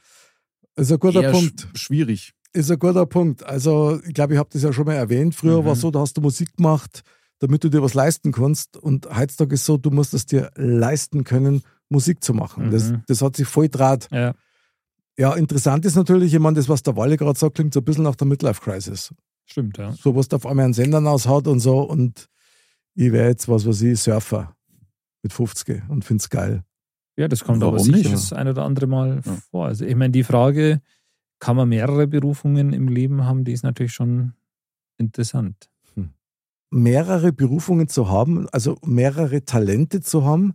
[0.78, 1.68] ist ein guter Punkt.
[1.74, 2.34] sch- schwierig.
[2.54, 3.44] Ist ein guter Punkt.
[3.44, 5.36] Also, ich glaube, ich habe das ja schon mal erwähnt.
[5.36, 5.66] Früher Mhm.
[5.66, 7.02] war es so, da hast du Musik gemacht,
[7.40, 8.78] damit du dir was leisten kannst.
[8.78, 12.72] Und heutzutage ist so, du musst es dir leisten können, Musik zu machen.
[12.72, 13.04] Das, Mhm.
[13.08, 14.08] das hat sich voll draht.
[14.12, 14.34] ja.
[15.20, 17.84] Ja, interessant ist natürlich, ich meine, das, was der Walle gerade sagt, klingt so ein
[17.84, 19.16] bisschen nach der Midlife-Crisis.
[19.46, 19.92] Stimmt, ja.
[19.94, 21.80] So, was da auf einmal einen Sendern aushaut und so.
[21.80, 22.28] Und
[22.94, 24.56] ich wäre jetzt, was weiß ich, Surfer
[25.24, 26.64] mit 50 und finde es geil.
[27.18, 28.14] Ja, das kommt aber Warum sicher nicht?
[28.14, 29.38] das ein oder andere Mal Ja.
[29.52, 29.66] vor.
[29.66, 30.82] Also ich meine, die Frage,
[31.40, 34.34] kann man mehrere Berufungen im Leben haben, die ist natürlich schon
[34.98, 35.70] interessant.
[36.70, 40.54] mehrere Berufungen zu haben, also mehrere Talente zu haben,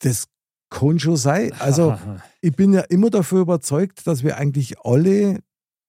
[0.00, 0.26] das
[0.68, 1.52] kann schon sein.
[1.60, 1.96] Also
[2.42, 5.40] ich bin ja immer dafür überzeugt, dass wir eigentlich alle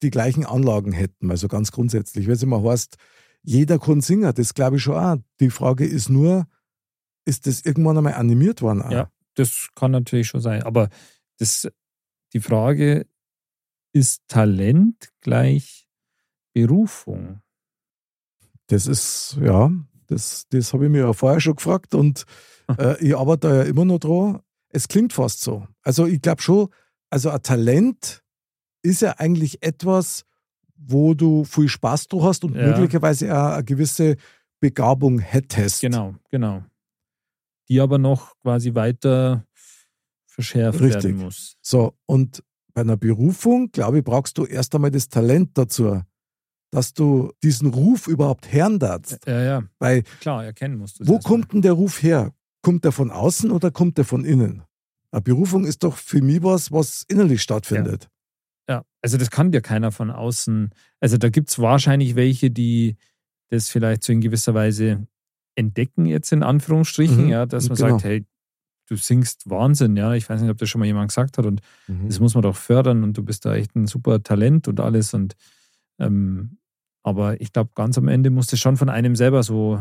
[0.01, 2.27] die gleichen Anlagen hätten, also ganz grundsätzlich.
[2.27, 2.95] Wenn es immer heißt,
[3.43, 5.17] jeder kann singen, das glaube ich schon auch.
[5.41, 6.47] Die Frage ist nur,
[7.25, 8.81] ist das irgendwann einmal animiert worden?
[8.81, 8.91] auch?
[8.91, 9.11] Ja.
[9.39, 10.63] Das kann natürlich schon sein.
[10.63, 10.89] Aber
[11.37, 11.67] das,
[12.33, 13.07] die Frage,
[13.93, 15.87] ist Talent gleich
[16.53, 17.41] Berufung?
[18.67, 19.71] Das ist, ja,
[20.07, 22.25] das, das habe ich mir ja vorher schon gefragt und
[22.77, 24.41] äh, ich arbeite da ja immer noch dran.
[24.69, 25.67] Es klingt fast so.
[25.81, 26.67] Also ich glaube schon,
[27.09, 28.23] also ein Talent
[28.83, 30.25] ist ja eigentlich etwas,
[30.75, 32.67] wo du viel Spaß dran hast und Ja.
[32.67, 34.17] möglicherweise auch eine gewisse
[34.59, 35.81] Begabung hättest.
[35.81, 36.63] Genau, genau.
[37.69, 39.45] Die aber noch quasi weiter
[40.25, 41.03] verschärft Richtig.
[41.03, 41.57] werden muss.
[41.61, 42.43] So, und
[42.73, 46.01] bei einer Berufung, glaube ich, brauchst du erst einmal das Talent dazu,
[46.71, 49.25] dass du diesen Ruf überhaupt darfst.
[49.27, 52.33] Ja, ja, Weil klar, erkennen musst du Wo kommt denn der Ruf her?
[52.61, 54.63] Kommt der von außen oder kommt der von innen?
[55.11, 58.09] Eine Berufung ist doch für mich was, was innerlich stattfindet.
[58.69, 60.69] Ja, also das kann dir keiner von außen.
[60.99, 62.97] Also da gibt es wahrscheinlich welche, die
[63.49, 65.07] das vielleicht so in gewisser Weise
[65.55, 67.89] entdecken, jetzt in Anführungsstrichen, Mhm, ja, dass man genau.
[67.89, 68.25] sagt, hey,
[68.87, 70.13] du singst Wahnsinn, ja.
[70.13, 72.07] Ich weiß nicht, ob das schon mal jemand gesagt hat und Mhm.
[72.07, 75.13] das muss man doch fördern und du bist da echt ein super Talent und alles
[75.13, 75.35] und
[75.99, 76.57] ähm,
[77.03, 79.79] aber ich glaube, ganz am Ende muss das schon von einem selber so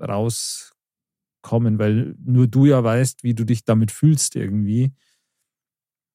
[0.00, 4.92] rauskommen, weil nur du ja weißt, wie du dich damit fühlst irgendwie.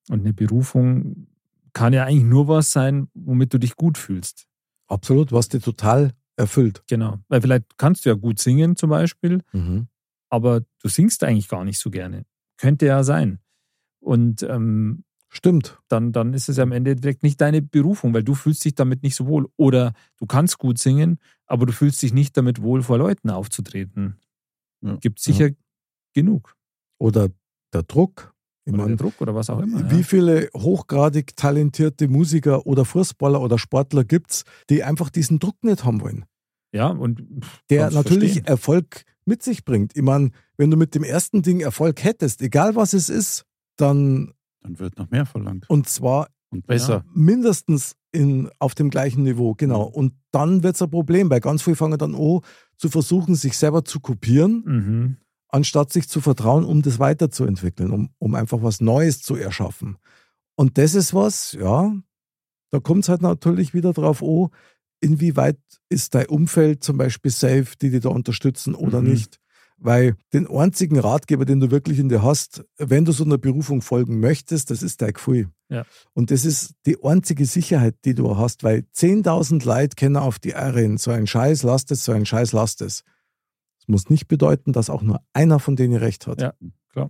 [0.10, 1.28] Und eine Berufung
[1.74, 4.48] kann ja eigentlich nur was sein, womit du dich gut fühlst.
[4.88, 6.84] Absolut, was dir total erfüllt.
[6.88, 7.20] Genau.
[7.28, 9.88] Weil vielleicht kannst du ja gut singen zum Beispiel, Mhm.
[10.30, 12.26] aber du singst eigentlich gar nicht so gerne.
[12.58, 13.40] Könnte ja sein.
[14.00, 15.78] Und ähm, Stimmt.
[15.90, 19.04] dann, dann ist es ja im Endeffekt nicht deine Berufung, weil du fühlst dich damit
[19.04, 19.48] nicht so wohl.
[19.58, 24.18] Oder du kannst gut singen, aber du fühlst dich nicht damit wohl, vor Leuten aufzutreten.
[24.82, 24.96] Ja.
[24.96, 25.50] Gibt sicher
[26.14, 26.56] genug.
[26.98, 27.30] Oder
[27.74, 28.34] der Druck.
[28.66, 29.90] Meine, der Druck oder was auch immer.
[29.92, 30.04] wie ja.
[30.04, 35.84] viele hochgradig talentierte Musiker oder Fußballer oder Sportler gibt es, die einfach diesen Druck nicht
[35.86, 36.26] haben wollen?
[36.72, 37.24] ja, und
[37.72, 38.46] Der natürlich verstehen.
[38.48, 39.96] Erfolg mit sich bringt.
[39.96, 43.46] Ich meine, wenn du mit dem ersten Ding Erfolg hättest, egal was es ist,
[43.76, 45.68] dann, Dann wird noch mehr verlangt.
[45.70, 47.06] und zwar Und besser.
[47.14, 49.84] mindestens in, auf dem gleichen Niveau, genau.
[49.84, 52.40] Und dann wird es ein Problem, weil ganz viele fangen dann an,
[52.78, 55.18] zu versuchen, sich selber zu kopieren, Mhm.
[55.50, 59.98] Anstatt sich zu vertrauen, um das weiterzuentwickeln, um, um einfach was Neues zu erschaffen.
[60.56, 61.94] Und das ist was, ja,
[62.72, 64.50] da kommt es halt natürlich wieder drauf an,
[65.02, 65.58] inwieweit
[65.90, 69.10] ist dein Umfeld zum Beispiel safe, die dich da unterstützen oder Mhm.
[69.12, 69.40] nicht.
[69.82, 73.82] Weil den einzigen Ratgeber, den du wirklich in dir hast, wenn du so einer Berufung
[73.82, 75.52] folgen möchtest, das ist dein Gefühl.
[75.70, 75.86] Ja.
[76.14, 80.52] Und das ist die einzige Sicherheit, die du hast, weil 10.000 Leute kennen auf die
[80.52, 83.04] Erin, so ein Scheiß, lasst es, so ein Scheiß, lasst es.
[83.04, 83.04] Das
[83.90, 86.42] muss nicht bedeuten, dass auch nur einer von denen recht hat.
[86.42, 86.54] Ja,
[86.90, 87.10] klar.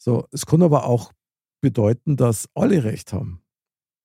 [0.00, 1.12] So, es kann aber auch
[1.60, 3.42] bedeuten, dass alle recht haben.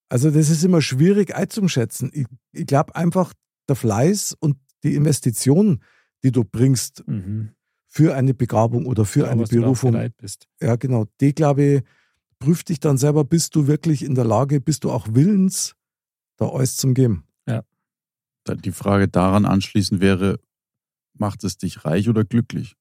[0.10, 2.10] Also das ist immer schwierig einzuschätzen.
[2.14, 3.34] Ich, ich glaube einfach,
[3.70, 5.82] der Fleiß und die Investition,
[6.24, 7.52] die du bringst Mhm.
[7.88, 9.96] für eine Begabung oder für Ja, eine Berufung,
[10.62, 11.84] ja genau, die glaube ich,
[12.40, 15.76] prüft dich dann selber, bist du wirklich in der Lage, bist du auch willens,
[16.38, 17.26] da alles zum geben.
[18.46, 20.38] Da- Die Frage daran anschließend wäre,
[21.14, 22.76] macht es dich reich oder glücklich?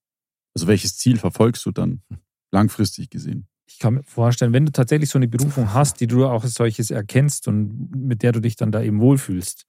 [0.54, 2.02] Also welches Ziel verfolgst du dann
[2.50, 3.46] langfristig gesehen?
[3.66, 6.54] Ich kann mir vorstellen, wenn du tatsächlich so eine Berufung hast, die du auch als
[6.54, 9.66] solches erkennst und mit der du dich dann da eben wohlfühlst,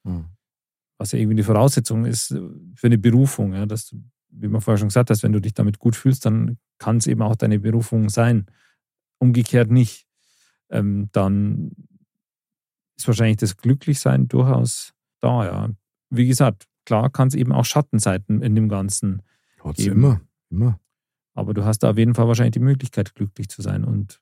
[0.97, 4.77] was ja irgendwie die Voraussetzung ist für eine Berufung, ja, dass du, wie man vorher
[4.77, 7.59] schon gesagt hast, wenn du dich damit gut fühlst, dann kann es eben auch deine
[7.59, 8.47] Berufung sein.
[9.19, 10.05] Umgekehrt nicht.
[10.69, 11.71] Ähm, dann
[12.97, 15.69] ist wahrscheinlich das Glücklichsein durchaus da, ja.
[16.09, 19.21] Wie gesagt, klar kann es eben auch Schattenseiten in dem Ganzen
[19.63, 19.95] Hat's Eben.
[19.95, 20.79] immer, immer.
[21.33, 24.21] Aber du hast da auf jeden Fall wahrscheinlich die Möglichkeit, glücklich zu sein und,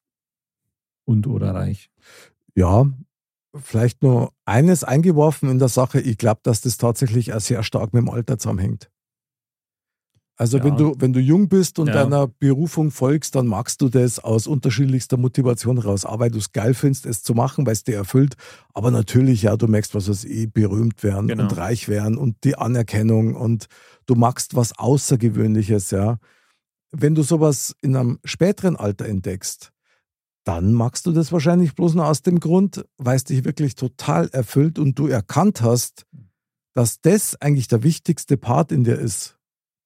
[1.05, 1.89] und oder reich.
[2.55, 2.85] Ja,
[3.55, 5.99] vielleicht nur eines eingeworfen in der Sache.
[5.99, 8.89] Ich glaube, dass das tatsächlich auch sehr stark mit dem Alter zusammenhängt.
[10.37, 10.63] Also Ja.
[10.63, 11.93] wenn du, wenn du jung bist und Ja.
[11.93, 16.03] deiner Berufung folgst, dann magst du das aus unterschiedlichster Motivation raus.
[16.05, 18.35] Auch weil du es geil findest, es zu machen, weil es dir erfüllt.
[18.73, 21.43] Aber natürlich, ja, du merkst, was weiß ich, berühmt werden Genau.
[21.43, 23.67] und reich werden und die Anerkennung und
[24.07, 26.17] du magst was Außergewöhnliches, ja.
[26.91, 29.71] Wenn du sowas in einem späteren Alter entdeckst,
[30.43, 34.27] dann magst du das wahrscheinlich bloß nur aus dem Grund, weil es dich wirklich total
[34.29, 36.05] erfüllt und du erkannt hast,
[36.73, 39.37] dass das eigentlich der wichtigste Part in dir ist,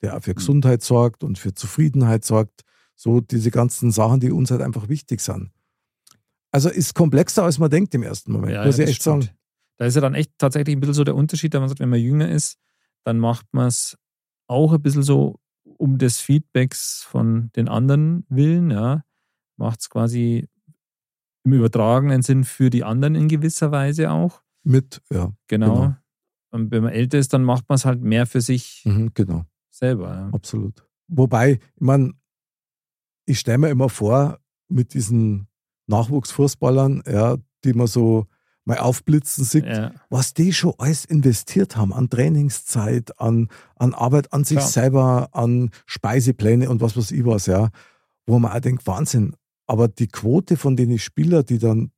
[0.02, 2.62] der auch für Gesundheit sorgt und für Zufriedenheit sorgt.
[2.96, 5.52] So diese ganzen Sachen, die uns halt einfach wichtig sind.
[6.52, 9.24] Also ist komplexer, als man denkt im ersten Moment, Ja, muss ja, ich echt sagen.
[9.24, 9.38] stimmt.
[9.78, 11.90] Da ist ja dann echt tatsächlich ein bisschen so der Unterschied, wenn man sagt, wenn
[11.90, 12.58] man jünger ist,
[13.04, 13.98] dann macht man es
[14.48, 19.04] auch ein bisschen so um des Feedbacks von den anderen willen, ja.
[19.58, 20.48] Macht es quasi
[21.44, 24.42] im übertragenen Sinn für die anderen in gewisser Weise auch.
[24.64, 25.76] Mit, ja, Genau.
[25.76, 25.96] Genau.
[26.52, 29.46] Und wenn man älter ist, dann macht man es halt mehr für sich mhm, genau.
[29.78, 30.14] Selber.
[30.14, 30.30] Ja.
[30.34, 30.86] Absolut.
[31.08, 32.14] Wobei, ich meine,
[33.26, 35.48] ich stelle mir immer vor, mit diesen
[35.88, 38.28] Nachwuchsfußballern, ja, die man so
[38.68, 39.92] mal aufblitzen sieht, Ja.
[40.10, 44.68] was die schon alles investiert haben an Trainingszeit, an, an Arbeit an sich Klar.
[44.70, 47.70] selber, an Speisepläne und was weiß ich was, ja,
[48.26, 49.36] wo man auch denkt, Wahnsinn.
[49.68, 51.92] Aber die Quote von den Spieler, die dann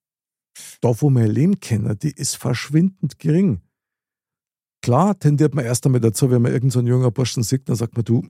[0.82, 3.61] da, wo wir leben können, die ist verschwindend gering.
[4.82, 7.75] Klar tendiert man erst einmal dazu, wenn man irgendeinen so einen jungen Burschen sieht, dann
[7.75, 8.25] sagt man, du,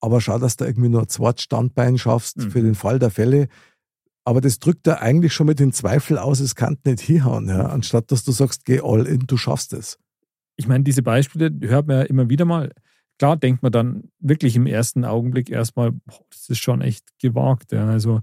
[0.00, 2.50] aber schau, dass du irgendwie nur ein zweites Standbein schaffst Mhm.
[2.50, 3.48] für den Fall der Fälle.
[4.24, 7.66] Aber das drückt da eigentlich schon mit den Zweifel aus, es kann nicht hinhauen, ja,
[7.66, 9.98] anstatt dass du sagst, geh all in, du schaffst es.
[10.58, 12.72] ich meine, diese Beispiele hört man ja immer wieder mal.
[13.18, 17.72] Klar denkt man dann wirklich im ersten Augenblick erstmal, boah, das ist schon echt gewagt.
[17.72, 17.86] Ja.
[17.88, 18.20] Also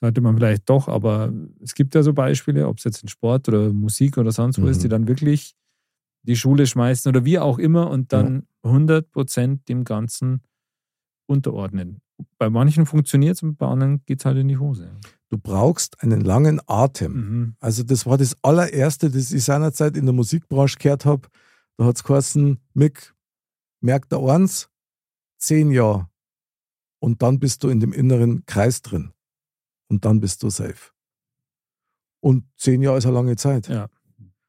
[0.00, 3.48] sollte man vielleicht doch, aber es gibt ja so Beispiele, ob es jetzt in Sport
[3.48, 4.82] oder Musik oder sonst wo ist, Mhm.
[4.82, 5.54] die dann wirklich
[6.26, 10.42] die Schule schmeißen oder wie auch immer und dann 100 Prozent dem Ganzen
[11.26, 12.00] unterordnen.
[12.38, 14.90] Bei manchen funktioniert es und bei anderen geht es halt in die Hose.
[15.28, 17.12] Du brauchst einen langen Atem.
[17.12, 17.56] Mhm.
[17.60, 21.28] Also das war das allererste, das ich seinerzeit in der Musikbranche gehört habe.
[21.76, 23.14] Da hat es geheißen, Mick,
[23.80, 24.70] merkt der eins,
[25.38, 26.08] zehn Jahre.
[27.00, 29.12] Und dann bist du in dem inneren Kreis drin.
[29.88, 30.92] Und dann bist du safe.
[32.20, 33.68] Und zehn Jahre ist eine lange Zeit.
[33.68, 33.88] Ja.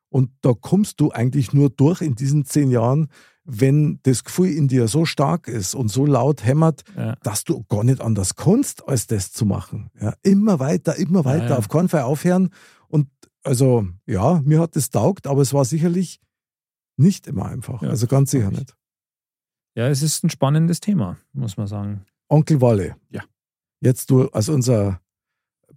[0.09, 3.09] Und da kommst du eigentlich nur durch in diesen zehn Jahren,
[3.43, 7.15] wenn das Gefühl in dir so stark ist und so laut hämmert, Ja.
[7.23, 9.89] dass du gar nicht anders kannst, als das zu machen.
[9.99, 11.57] Ja, immer weiter, immer weiter, ja.
[11.57, 12.49] auf keinen Fall aufhören.
[12.89, 13.07] Und
[13.43, 16.19] also, ja, mir hat das taugt, aber es war sicherlich
[16.97, 17.81] nicht immer einfach.
[17.81, 18.75] Ja, also ganz sicher nicht.
[19.75, 22.05] ja, es ist ein spannendes Thema, muss man sagen.
[22.29, 22.95] Onkel Walle.
[23.09, 23.23] Ja.
[23.79, 24.99] Jetzt du als unser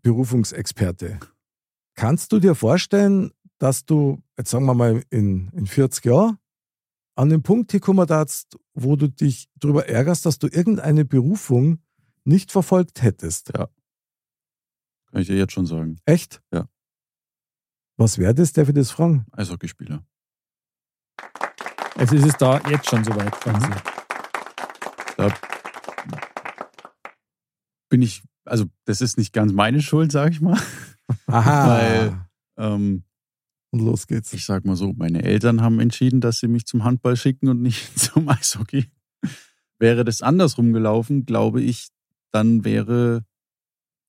[0.02, 1.20] Berufungsexperte.
[1.94, 3.30] Kannst du dir vorstellen,
[3.60, 6.38] dass du, jetzt sagen wir mal, in, in 40 Jahren
[7.14, 11.78] an den Punkt hier kommen darfst, wo du dich darüber ärgerst, dass du irgendeine Berufung
[12.24, 13.52] nicht verfolgt hättest?
[13.52, 13.68] Kann
[15.12, 15.98] ich dir jetzt schon sagen.
[16.06, 16.40] Echt?
[16.52, 16.68] Ja.
[17.96, 18.52] Was wäre das?
[18.54, 19.26] Darf ich das fragen?
[19.32, 20.02] Eishockeyspieler.
[21.96, 23.70] Also ist es da jetzt schon soweit quasi.
[25.18, 25.34] Da
[27.90, 30.58] bin ich, also das ist nicht ganz meine Schuld, sage ich mal.
[31.26, 31.68] Aha.
[31.68, 33.04] Weil, ähm,
[33.72, 34.32] und los geht's.
[34.32, 37.62] ich sag mal so, meine Eltern haben entschieden, dass sie mich zum Handball schicken und
[37.62, 38.86] nicht zum Eishockey.
[39.78, 41.88] Wäre das andersrum gelaufen, glaube ich,
[42.32, 43.24] dann wäre,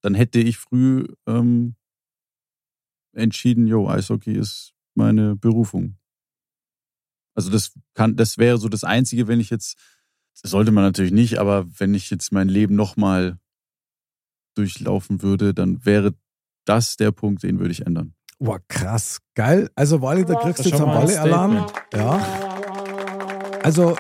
[0.02, 1.76] dann hätte ich früh ähm,
[3.14, 5.98] entschieden, jo, Eishockey ist meine Berufung.
[7.34, 9.78] Also das kann, das wäre so das Einzige, wenn ich jetzt,
[10.42, 13.40] das sollte man natürlich nicht, aber wenn ich jetzt mein Leben nochmal
[14.56, 16.14] durchlaufen würde, dann wäre
[16.66, 18.14] das der Punkt, den würde ich ändern.
[18.44, 19.20] Boah, krass.
[19.36, 19.70] Geil.
[19.76, 21.08] Also, Wally, da kriegst du jetzt einen.
[21.08, 21.72] Statement.
[21.94, 23.60] Ja.
[23.64, 23.96] Also,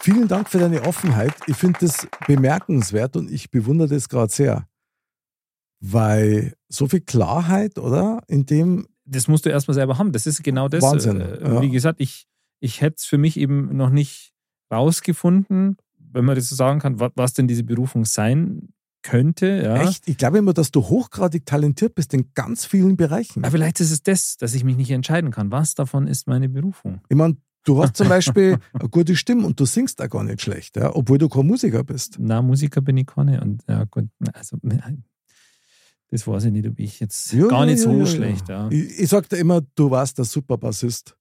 [0.00, 1.34] vielen Dank für deine Offenheit.
[1.46, 4.66] Ich finde das bemerkenswert und ich bewundere das gerade sehr.
[5.80, 8.22] Weil so viel Klarheit, oder?
[8.26, 10.12] In dem, Das musst du erstmal selber haben.
[10.12, 10.82] Das ist genau das.
[10.82, 11.60] Wahnsinn, Äh, ja.
[11.60, 12.26] Wie gesagt, ich,
[12.60, 14.32] ich hätte es für mich eben noch nicht
[14.72, 18.70] rausgefunden, wenn man das so sagen kann, wa- was denn diese Berufung sein
[19.04, 19.46] könnte.
[19.62, 19.82] Ja.
[19.82, 23.44] echt, ich glaube immer, dass du hochgradig talentiert bist in ganz vielen Bereichen.
[23.44, 25.52] Aber vielleicht ist es das, dass ich mich nicht entscheiden kann.
[25.52, 27.00] Was davon ist meine Berufung?
[27.08, 30.42] Ich meine, du hast zum Beispiel eine gute Stimme und du singst auch gar nicht
[30.42, 32.16] schlecht, ja, obwohl du kein Musiker bist.
[32.18, 33.40] Na, Musiker bin ich keine.
[33.40, 34.58] Und ja, gut, also,
[36.10, 38.06] das weiß ich nicht, ob ich jetzt Ja, gar ja, nicht ja, so ja, ja.
[38.06, 38.48] schlecht.
[38.48, 38.68] Ja.
[38.70, 41.16] Ich, ich sag dir immer, du warst der super Bassist.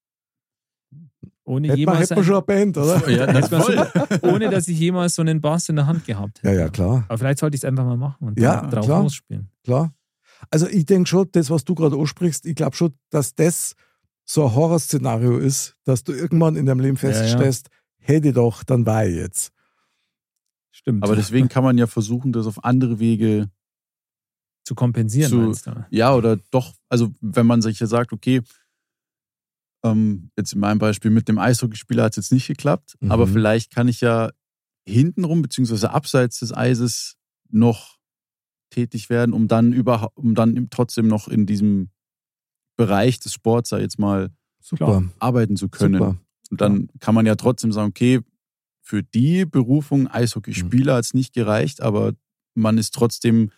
[1.46, 3.10] Ohne, Hätten wir, jemals hätten wir schon eine Band, oder?
[3.10, 3.74] Ja, das voll.
[3.76, 6.54] schon- ohne dass ich jemals so einen Bass in der Hand gehabt hätte.
[6.56, 7.04] Ja, ja, klar.
[7.10, 9.04] Aber vielleicht sollte ich es einfach mal machen und Ja, drauf klar.
[9.04, 9.50] losspielen.
[9.64, 9.94] klar.
[10.52, 13.76] Also ich denke schon, das, was du gerade ansprichst, ich glaube schon, dass das
[14.26, 17.16] so ein Horrorszenario ist, dass du irgendwann in deinem Leben Ja, ja.
[17.16, 19.52] feststellst, hätte doch, dann war ich jetzt.
[20.72, 21.04] Stimmt.
[21.04, 23.50] Aber deswegen kann man ja versuchen, das auf andere Wege
[24.66, 25.86] zu kompensieren, zu- meinst du?
[25.90, 28.42] Ja, oder doch, also wenn man sich ja sagt, okay,
[29.84, 33.12] ähm, jetzt in meinem Beispiel mit dem Eishockeyspieler hat es jetzt nicht geklappt, Mhm.
[33.12, 34.32] aber vielleicht kann ich ja
[34.88, 37.16] hintenrum beziehungsweise abseits des Eises
[37.50, 37.98] noch
[38.70, 41.90] tätig werden, um dann überhaupt, um dann trotzdem noch in diesem
[42.76, 44.30] Bereich des Sports, sag jetzt mal,
[44.60, 45.04] Super.
[45.20, 45.94] Arbeiten zu können.
[46.00, 46.18] Super.
[46.50, 48.22] Und dann kann man ja trotzdem sagen, okay,
[48.82, 52.14] für die Berufung Eishockeyspieler hat es nicht gereicht, aber
[52.56, 53.52] man ist trotzdem,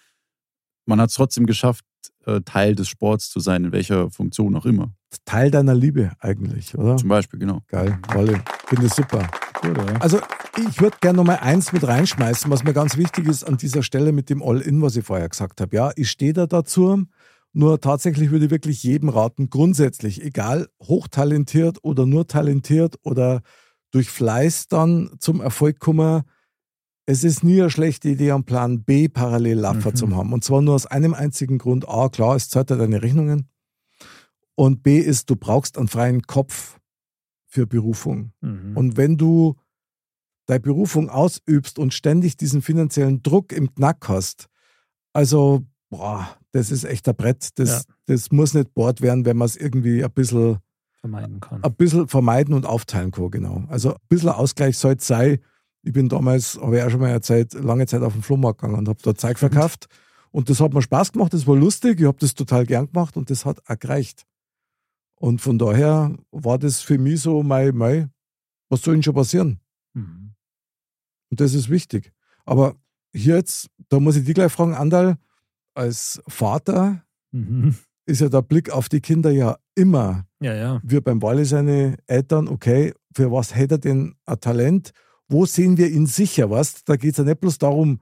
[0.85, 1.85] man hat es trotzdem geschafft,
[2.25, 4.93] äh, Teil des Sports zu sein, in welcher Funktion auch immer.
[5.25, 6.97] Teil deiner Liebe eigentlich, oder?
[6.97, 7.61] Zum Beispiel, genau.
[7.67, 8.41] Geil, Wolle.
[8.67, 9.27] Finde ich super.
[9.61, 10.01] Gut, oder?
[10.01, 10.19] Also
[10.57, 13.83] ich würde gerne noch mal eins mit reinschmeißen, was mir ganz wichtig ist an dieser
[13.83, 15.75] Stelle mit dem All-In, was ich vorher gesagt habe.
[15.75, 17.05] Ja, ich stehe da dazu.
[17.53, 23.41] Nur tatsächlich würde ich wirklich jedem raten, grundsätzlich, egal hochtalentiert oder nur talentiert oder
[23.91, 26.23] durch Fleiß dann zum Erfolg kommen,
[27.05, 29.95] es ist nie eine schlechte Idee, einen Plan B parallel laufen Mhm.
[29.95, 30.33] zu haben.
[30.33, 31.87] Und zwar nur aus einem einzigen Grund.
[31.87, 33.47] A, klar, es zahlt ja deine Rechnungen.
[34.55, 36.79] Und B ist, du brauchst einen freien Kopf
[37.45, 38.31] für Berufung.
[38.41, 38.75] Mhm.
[38.75, 39.55] Und wenn du
[40.47, 44.47] deine Berufung ausübst und ständig diesen finanziellen Druck im Knack hast,
[45.13, 47.49] also, boah, das ist echt ein Brett.
[47.59, 47.81] Das, Ja.
[48.07, 50.57] das muss nicht bohrt werden, wenn man es irgendwie ein bisschen,
[51.01, 51.63] vermeiden kann.
[51.63, 53.63] ein bisschen vermeiden und aufteilen kann, genau.
[53.67, 55.37] Also ein bisschen Ausgleich sollte es sein.
[55.85, 58.79] Ich bin damals, habe ich auch schon mal erzählt, lange Zeit auf den Flohmarkt gegangen
[58.79, 59.87] und habe dort Zeug verkauft.
[60.31, 63.15] Und das hat mir Spaß gemacht, das war lustig, ich habe das total gern gemacht
[63.15, 64.25] und das hat auch gereicht.
[65.15, 68.09] Und von daher war das für mich so, mei, mei,
[68.67, 69.59] was soll denn schon passieren?
[69.93, 70.33] Mhm.
[71.29, 72.11] Und das ist wichtig.
[72.45, 72.75] Aber
[73.13, 75.17] hier jetzt, da muss ich dich gleich fragen, Andal,
[75.75, 77.75] als Vater Mhm.
[78.05, 80.81] ist ja der Blick auf die Kinder ja immer, Ja, ja.
[80.83, 84.91] wir beim Wally seine Eltern, okay, für was hätte er denn ein Talent?
[85.27, 86.49] Wo sehen wir ihn sicher?
[86.49, 86.83] Was?
[86.83, 87.99] Da geht es ja nicht bloß darum,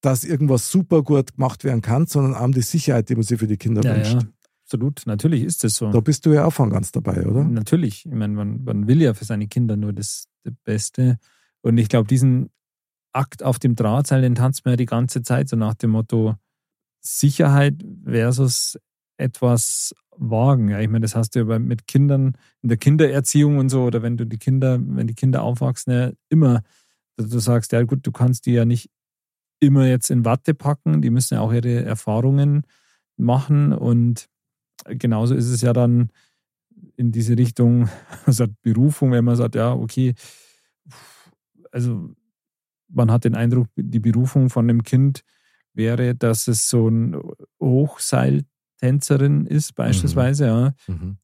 [0.00, 3.38] dass irgendwas super gut gemacht werden kann, sondern auch um die Sicherheit, die man sich
[3.38, 4.12] für die Kinder Ja, wünscht.
[4.12, 4.28] ja.
[4.64, 5.02] Absolut.
[5.06, 5.90] Natürlich ist es so.
[5.90, 7.42] Da bist du ja auch von ganz dabei, oder?
[7.42, 8.04] Natürlich.
[8.04, 11.16] Ich meine, man, man will ja für seine Kinder nur das, das Beste.
[11.62, 12.50] Und ich glaube, diesen
[13.14, 16.34] Akt auf dem Drahtseil, den tanzt man ja die ganze Zeit, so nach dem Motto
[17.00, 18.78] Sicherheit versus
[19.16, 20.68] etwas wagen.
[20.68, 24.02] Ja, ich meine, das hast du ja mit Kindern in der Kindererziehung und so, oder
[24.02, 26.62] wenn du die Kinder, wenn die Kinder aufwachsen, ja immer,
[27.16, 28.90] dass du sagst, ja gut, du kannst die ja nicht
[29.60, 32.62] immer jetzt in Watte packen, die müssen ja auch ihre Erfahrungen
[33.16, 34.28] machen und
[34.84, 36.10] genauso ist es ja dann
[36.96, 37.88] in diese Richtung,
[38.26, 40.14] also Berufung, wenn man sagt, ja, okay,
[41.72, 42.10] also
[42.88, 45.22] man hat den Eindruck, die Berufung von einem Kind
[45.74, 47.20] wäre, dass es so ein
[48.82, 50.74] Hochseiltänzerin ist, beispielsweise, ja.
[50.86, 51.18] Mhm.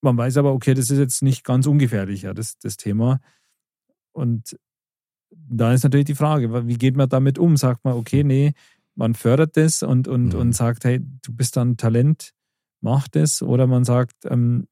[0.00, 3.20] Man weiß aber, okay, das ist jetzt nicht ganz ungefährlich, ja, das, das Thema.
[4.12, 4.56] Und
[5.30, 7.56] da ist natürlich die Frage, wie geht man damit um?
[7.56, 8.52] Sagt man, okay, nee,
[8.94, 10.40] man fördert das und, und, Mhm.
[10.40, 12.32] und sagt, hey, du bist dann Talent,
[12.80, 13.42] macht es.
[13.42, 14.68] Oder man sagt, ähm,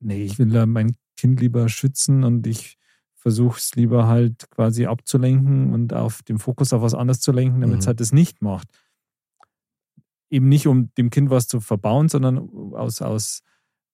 [0.00, 2.78] nee, ich will da mein Kind lieber schützen und ich
[3.14, 7.60] versuche es lieber halt quasi abzulenken und auf den Fokus auf was anderes zu lenken,
[7.60, 7.88] damit es Mhm.
[7.88, 8.68] halt das nicht macht.
[10.30, 12.38] Eben nicht, um dem Kind was zu verbauen, sondern
[12.74, 13.42] aus, aus,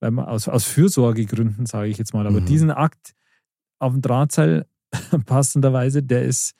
[0.00, 2.26] man, aus, aus Fürsorgegründen, sage ich jetzt mal.
[2.26, 2.46] Aber Mhm.
[2.46, 3.12] diesen Akt
[3.78, 4.66] auf dem Drahtseil,
[5.26, 6.54] passenderweise, der ist,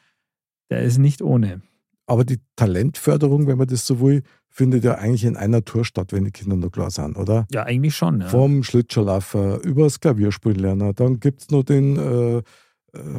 [0.71, 1.63] der ist nicht ohne.
[2.07, 6.13] Aber die Talentförderung, wenn man das so will, findet ja eigentlich in einer Tour statt,
[6.13, 7.47] wenn die Kinder noch klar sind, oder?
[7.51, 8.21] Ja, eigentlich schon.
[8.21, 8.29] Ja.
[8.29, 10.95] Vom Schlittschuhlaufer über das Klavierspielen lernen.
[10.95, 12.43] Dann gibt es noch den äh, äh,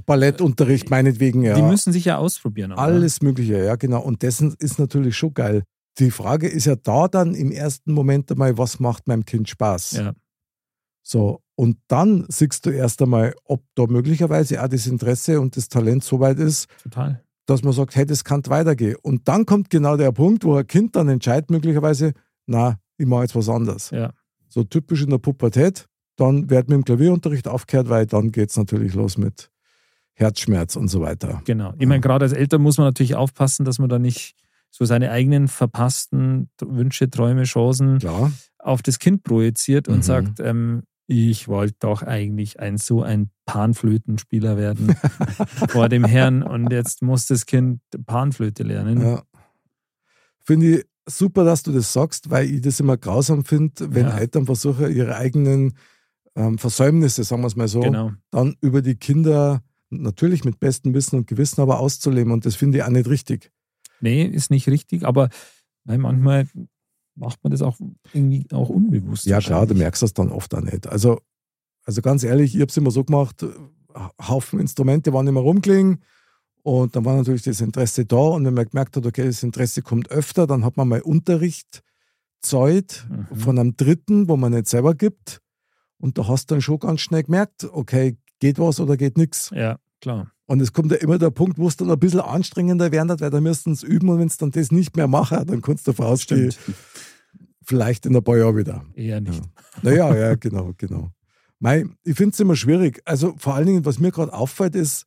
[0.06, 1.42] Ballettunterricht, meinetwegen.
[1.44, 1.56] Ja.
[1.56, 2.74] Die müssen sich ja ausprobieren.
[2.74, 4.02] aber- Alles Mögliche, ja, genau.
[4.02, 5.64] Und dessen ist natürlich schon geil.
[6.00, 9.92] Die Frage ist ja da dann im ersten Moment einmal, was macht meinem Kind Spaß?
[9.94, 10.14] Ja.
[11.04, 15.68] So, und dann siehst du erst einmal, ob da möglicherweise auch das Interesse und das
[15.68, 17.24] Talent so weit ist, Total.
[17.46, 18.96] dass man sagt, hey, das kann weitergehen.
[19.02, 22.14] Und dann kommt genau der Punkt, wo ein Kind dann entscheidet, möglicherweise,
[22.46, 23.92] na, ich mache jetzt was anderes.
[23.92, 24.12] Ja.
[24.48, 28.58] So typisch in der Pubertät, dann wird mit dem Klavierunterricht aufgehört, weil dann geht es
[28.58, 29.52] natürlich los mit
[30.14, 31.42] Herzschmerz und so weiter.
[31.46, 31.74] Genau.
[31.78, 34.36] Ich meine, gerade als Eltern muss man natürlich aufpassen, dass man da nicht
[34.76, 38.32] so seine eigenen verpassten Wünsche, Träume, Chancen Klar.
[38.58, 40.02] auf das Kind projiziert und Mhm.
[40.02, 44.88] sagt, ähm, ich wollte doch eigentlich ein so ein Panflötenspieler werden
[45.70, 49.00] vor dem Herrn und jetzt muss das Kind Panflöte lernen.
[49.02, 49.22] Ja.
[50.46, 54.18] Finde ich super, dass du das sagst, weil ich das immer grausam finde, wenn Ja.
[54.18, 55.74] Eltern versuchen, ihre eigenen
[56.36, 58.12] ähm, Versäumnisse, sagen wir es mal so, Genau.
[58.32, 59.62] dann über die Kinder
[59.92, 62.34] natürlich mit bestem Wissen und Gewissen aber auszuleben.
[62.34, 63.52] Und das finde ich auch nicht richtig.
[64.04, 65.30] Nee, ist nicht richtig, aber
[65.86, 66.46] weil manchmal
[67.16, 67.80] macht man das auch
[68.12, 69.26] irgendwie auch unbewusst.
[69.26, 70.88] Ja, klar, du merkst das dann oft auch nicht.
[70.88, 71.22] Also,
[71.86, 73.46] also ganz ehrlich, ich habe es immer so gemacht,
[74.28, 76.04] Haufen Instrumente waren immer rumklingen
[76.64, 79.82] und dann war natürlich das Interesse da und wenn man gemerkt hat, okay, das Interesse
[79.82, 81.82] kommt öfter, dann hat man mal Unterricht
[82.42, 83.36] Zeit Mhm.
[83.38, 85.40] von einem Dritten, wo man nicht selber gibt
[85.98, 89.50] und da hast du dann schon ganz schnell gemerkt, okay, geht was oder geht nichts.
[89.54, 90.33] Ja, klar.
[90.46, 93.22] Und es kommt ja immer der Punkt, wo es dann ein bisschen anstrengender werden wird,
[93.22, 95.88] weil da müssten es üben und wenn es dann das nicht mehr machen, dann kannst
[95.88, 96.54] du davon ausgehen,
[97.64, 98.86] vielleicht in ein paar Jahren wieder.
[98.94, 99.42] Eher nicht.
[99.82, 101.12] Naja, ja, genau, genau.
[101.60, 103.02] Mei, ich finde es immer schwierig.
[103.06, 105.06] Also vor allen Dingen, was mir gerade auffällt, ist,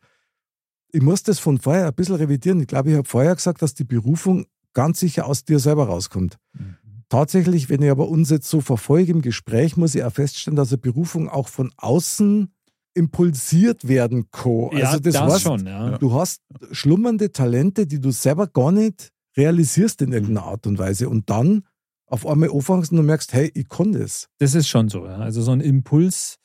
[0.91, 2.61] ich muss das von vorher ein bisschen revidieren.
[2.61, 6.39] Ich glaube, ich habe vorher gesagt, dass die Berufung ganz sicher aus dir selber rauskommt.
[6.55, 6.77] Mhm.
[7.09, 10.71] Tatsächlich, wenn ich aber uns jetzt so verfolge im Gespräch, muss ich auch feststellen, dass
[10.71, 12.51] eine Berufung auch von außen
[12.97, 14.71] impulsiert werden kann.
[14.73, 15.99] Ja, also das, das heißt, schon, ja.
[15.99, 16.43] du hast
[16.73, 21.09] schlummernde Talente, die du selber gar nicht realisierst in irgendeiner Art und Weise.
[21.09, 21.65] Und dann
[22.07, 24.29] auf einmal anfängst und du merkst, hey, ich kann das.
[24.39, 25.07] Das ist schon so.
[25.07, 25.17] Ja.
[25.17, 26.39] Also so ein Impuls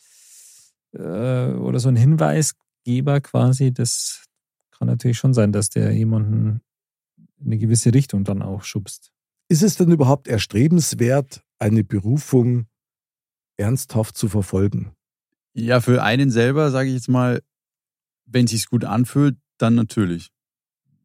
[0.94, 1.00] äh,
[1.54, 4.26] oder so ein Hinweisgeber quasi, das
[4.72, 6.62] kann natürlich schon sein, dass der jemanden
[7.40, 9.12] in eine gewisse Richtung dann auch schubst.
[9.48, 12.68] Ist es denn überhaupt erstrebenswert, eine Berufung
[13.58, 14.92] ernsthaft zu verfolgen?
[15.54, 17.42] Ja, für einen selber, sage ich jetzt mal,
[18.26, 20.30] wenn es sich gut anfühlt, dann natürlich.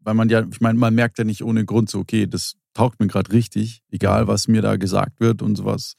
[0.01, 3.01] Weil man ja, ich meine, man merkt ja nicht ohne Grund so, okay, das taugt
[3.01, 5.95] mir gerade richtig, egal was mir da gesagt wird und sowas,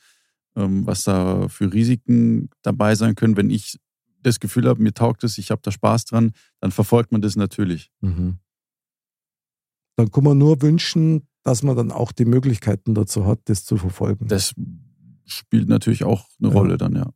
[0.56, 3.36] ähm, was da für Risiken dabei sein können.
[3.36, 3.78] Wenn ich
[4.22, 7.36] das Gefühl habe, mir taugt es, ich habe da Spaß dran, dann verfolgt man das
[7.36, 7.92] natürlich.
[8.02, 8.40] Mhm.
[9.98, 13.78] Dann kann man nur wünschen, dass man dann auch die Möglichkeiten dazu hat, das zu
[13.78, 14.28] verfolgen.
[14.28, 14.54] Das
[15.26, 16.54] spielt natürlich auch eine Ja.
[16.54, 17.12] Rolle dann, ja.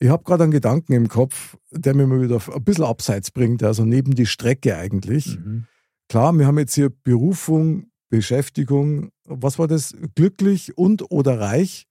[0.00, 3.62] Ich habe gerade einen Gedanken im Kopf, der mir mal wieder ein bisschen abseits bringt,
[3.62, 5.38] also neben die Strecke eigentlich.
[5.38, 5.66] Mhm.
[6.08, 9.94] Klar, wir haben jetzt hier Berufung, Beschäftigung, was war das?
[10.14, 11.86] Glücklich und oder reich.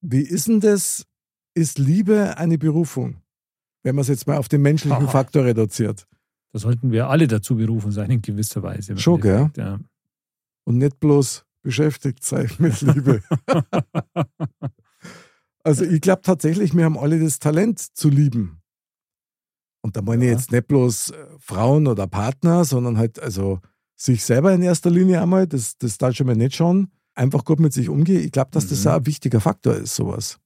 [0.00, 1.06] Wie ist denn das?
[1.54, 3.22] Ist Liebe eine Berufung?
[3.82, 5.08] Wenn man es jetzt mal auf den menschlichen Aha.
[5.08, 6.06] Faktor reduziert.
[6.52, 8.96] Da sollten wir alle dazu berufen sein, in gewisser Weise.
[8.98, 9.50] Schon, gell?
[9.56, 9.80] Ja.
[10.64, 13.22] Und nicht bloß beschäftigt sein mit Liebe.
[15.64, 18.60] Also ich glaube tatsächlich, wir haben alle das Talent zu lieben.
[19.84, 20.36] Und da meine ich Ja.
[20.36, 23.60] jetzt nicht bloß äh, Frauen oder Partner, sondern halt also
[23.96, 27.60] sich selber in erster Linie einmal, das, das darf schon mal nicht schauen, einfach gut
[27.60, 28.22] mit sich umgehen.
[28.24, 28.90] Ich glaube, dass das Mhm.
[28.90, 30.38] auch ein wichtiger Faktor ist, sowas.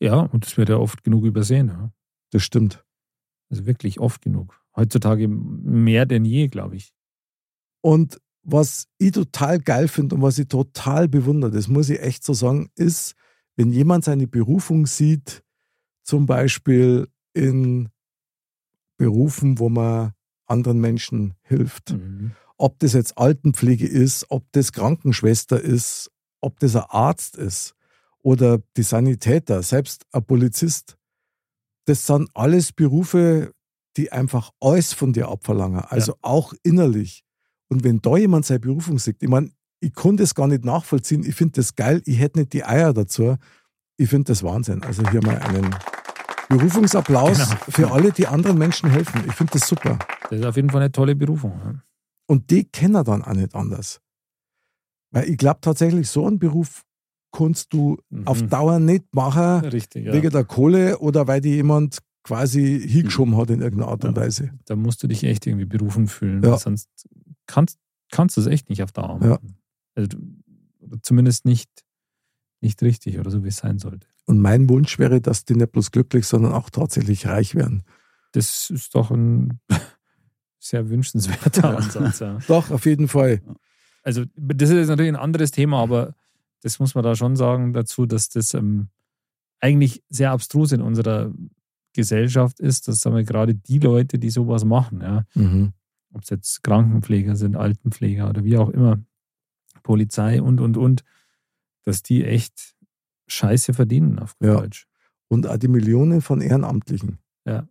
[0.00, 1.68] ja, und das wird ja oft genug übersehen.
[1.68, 1.92] Ja.
[2.32, 2.84] Das stimmt.
[3.50, 4.58] Also wirklich oft genug.
[4.74, 6.92] Heutzutage mehr denn je, glaube ich.
[7.82, 12.24] Und was ich total geil finde und was ich total bewundere, das muss ich echt
[12.24, 13.14] so sagen, ist,
[13.56, 15.42] wenn jemand seine Berufung sieht,
[16.02, 17.88] zum Beispiel in
[18.96, 20.12] Berufen, wo man
[20.46, 21.92] anderen Menschen hilft.
[21.92, 22.32] Mhm.
[22.56, 27.74] Ob das jetzt Altenpflege ist, ob das Krankenschwester ist, ob das ein Arzt ist
[28.20, 30.96] oder die Sanitäter, selbst ein Polizist.
[31.86, 33.52] Das sind alles Berufe,
[33.96, 37.24] die einfach alles von dir abverlangen, also auch innerlich.
[37.68, 39.50] Und wenn da jemand seine Berufung sieht, ich meine,
[39.82, 41.24] ich konnte es gar nicht nachvollziehen.
[41.24, 42.02] Ich finde das geil.
[42.06, 43.36] Ich hätte nicht die Eier dazu.
[43.98, 44.82] Ich finde das Wahnsinn.
[44.84, 45.74] Also hier mal einen
[46.48, 47.60] Berufungsapplaus Genau.
[47.68, 49.22] für alle, die anderen Menschen helfen.
[49.26, 49.98] Ich finde das super.
[50.30, 51.52] Das ist auf jeden Fall eine tolle Berufung.
[51.64, 51.74] ja.
[52.28, 54.00] Und die kennen dann auch nicht anders.
[55.10, 56.82] Weil ich glaube tatsächlich, so einen Beruf
[57.36, 58.26] kannst du Mhm.
[58.26, 60.12] auf Dauer nicht machen, Richtig, ja.
[60.12, 64.22] wegen der Kohle oder weil die jemand quasi hingeschoben hat in irgendeiner Art und Ja.
[64.22, 64.50] Weise.
[64.66, 66.42] Da musst du dich echt irgendwie berufen fühlen.
[66.42, 66.56] Ja.
[66.58, 66.88] Sonst
[67.46, 67.78] kannst,
[68.10, 69.56] kannst du es echt nicht auf Dauer machen.
[69.94, 70.18] Also,
[71.02, 71.70] zumindest nicht,
[72.60, 74.06] nicht richtig oder so, wie es sein sollte.
[74.26, 77.82] Und mein Wunsch wäre, dass die nicht bloß glücklich, sondern auch tatsächlich reich werden.
[78.32, 79.60] Das ist doch ein
[80.58, 81.76] sehr wünschenswerter.
[81.78, 82.20] Ansatz.
[82.20, 82.38] Ja.
[82.48, 83.42] Doch, auf jeden Fall.
[84.02, 86.14] Also, das ist jetzt natürlich ein anderes Thema, aber
[86.62, 88.88] das muss man da schon sagen dazu, dass das ähm,
[89.60, 91.32] eigentlich sehr abstrus in unserer
[91.92, 95.72] Gesellschaft ist, dass sagen wir, gerade die Leute, die sowas machen, ja, Mhm.
[96.12, 98.98] ob es jetzt Krankenpfleger sind, Altenpfleger oder wie auch immer,
[99.82, 101.02] Polizei und, und, und,
[101.84, 102.74] dass die echt
[103.28, 104.54] Scheiße verdienen auf gut Ja.
[104.60, 104.86] Deutsch.
[105.28, 107.18] Und auch die Millionen von Ehrenamtlichen,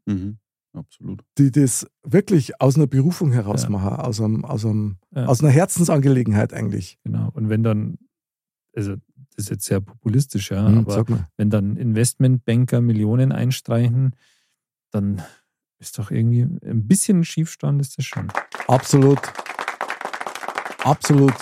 [0.07, 0.38] Mhm.
[0.74, 1.24] Absolut.
[1.38, 3.70] die das wirklich aus einer Berufung heraus Ja.
[3.70, 5.26] machen, aus, einem, aus, einem, Ja.
[5.26, 6.97] aus einer Herzensangelegenheit eigentlich.
[7.03, 7.30] Genau.
[7.34, 7.97] Und wenn dann,
[8.76, 8.95] also
[9.36, 11.05] das ist jetzt sehr populistisch, ja, Hm, aber
[11.38, 14.16] wenn dann Investmentbanker Millionen einstreichen,
[14.91, 15.22] dann
[15.80, 18.32] ist doch irgendwie ein bisschen Schiefstand ist das schon.
[18.68, 19.20] Absolut.
[20.84, 21.34] Absolut.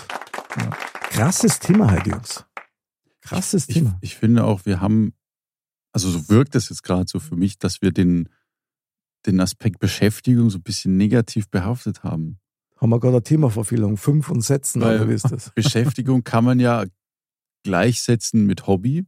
[0.58, 0.70] Ja.
[1.10, 2.46] Krasses Thema heute, Jungs.
[3.22, 3.98] Krasses Ich, Thema.
[4.02, 5.14] ich finde auch, wir haben,
[5.92, 8.30] also so wirkt es jetzt gerade so für mich, dass wir den,
[9.26, 12.40] den Aspekt Beschäftigung so ein bisschen negativ behaftet haben.
[12.78, 13.98] Haben wir gerade eine Themaverfehlung.
[13.98, 15.52] Fünf und Sätzen, Weil- oder wie ist das?
[15.56, 16.86] Beschäftigung kann man ja
[17.64, 19.06] gleichsetzen mit Hobby.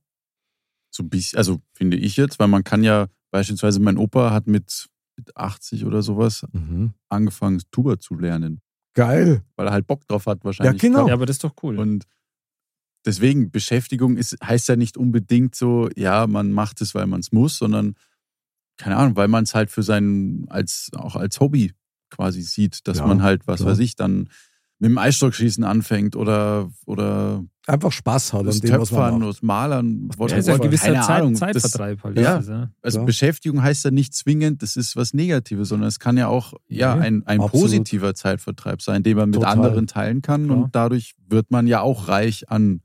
[0.94, 4.48] So ein bisschen, also finde ich jetzt, weil man kann ja, beispielsweise mein Opa hat
[4.48, 6.94] mit, mit 80 oder sowas Mhm.
[7.10, 8.62] angefangen, Tuba zu lernen.
[8.94, 9.44] Geil.
[9.56, 10.82] Weil er halt Bock drauf hat, wahrscheinlich.
[10.82, 11.08] Ja, genau.
[11.08, 11.78] Ja, aber das ist doch cool.
[11.80, 12.06] Und
[13.06, 17.32] deswegen, Beschäftigung ist, heißt ja nicht unbedingt so, ja, man macht es, weil man es
[17.32, 17.96] muss, sondern,
[18.78, 21.74] keine Ahnung, weil man es halt für sein, als, auch als Hobby
[22.10, 23.72] quasi sieht, dass Ja, man halt, was klar.
[23.72, 24.30] weiß ich, dann
[24.82, 29.20] mit dem Eisstockschießen anfängt oder, oder Einfach Spaß hat an das dem, was man Töpfern,
[29.20, 29.30] macht.
[29.30, 30.38] das Malern, ja, whatever.
[30.40, 31.34] ist ja ein gewisser Zeit, Ahnung.
[31.34, 32.18] Das, Zeitvertreib halt.
[32.18, 32.36] ja.
[32.38, 32.72] Das ist, ja.
[32.82, 33.06] also Ja.
[33.06, 36.96] Beschäftigung heißt ja nicht zwingend, das ist was Negatives, sondern es kann ja auch ja,
[36.96, 37.52] ein, ein absolut.
[37.52, 39.52] positiver Zeitvertreib sein, den man mit Total.
[39.54, 40.46] anderen teilen kann.
[40.48, 40.58] Klar.
[40.58, 42.82] Und dadurch wird man ja auch reich an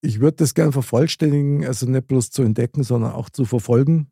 [0.00, 4.10] ich würde das gern vervollständigen, also nicht bloß zu entdecken, sondern auch zu verfolgen.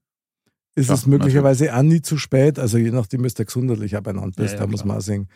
[0.77, 4.03] Ist Ja, es möglicherweise auch nie zu spät, also je nachdem, wie du gesundheitlich auch
[4.03, 5.29] beieinander bist, Ja, ja, da muss man auch sehen.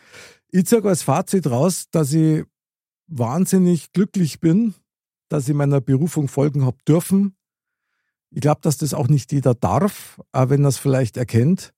[0.49, 2.43] Ich sage als Fazit raus, dass ich
[3.07, 4.75] wahnsinnig glücklich bin,
[5.29, 7.35] dass ich meiner Berufung folgen habe dürfen.
[8.29, 11.73] Ich glaube, dass das auch nicht jeder darf, auch wenn er es vielleicht erkennt.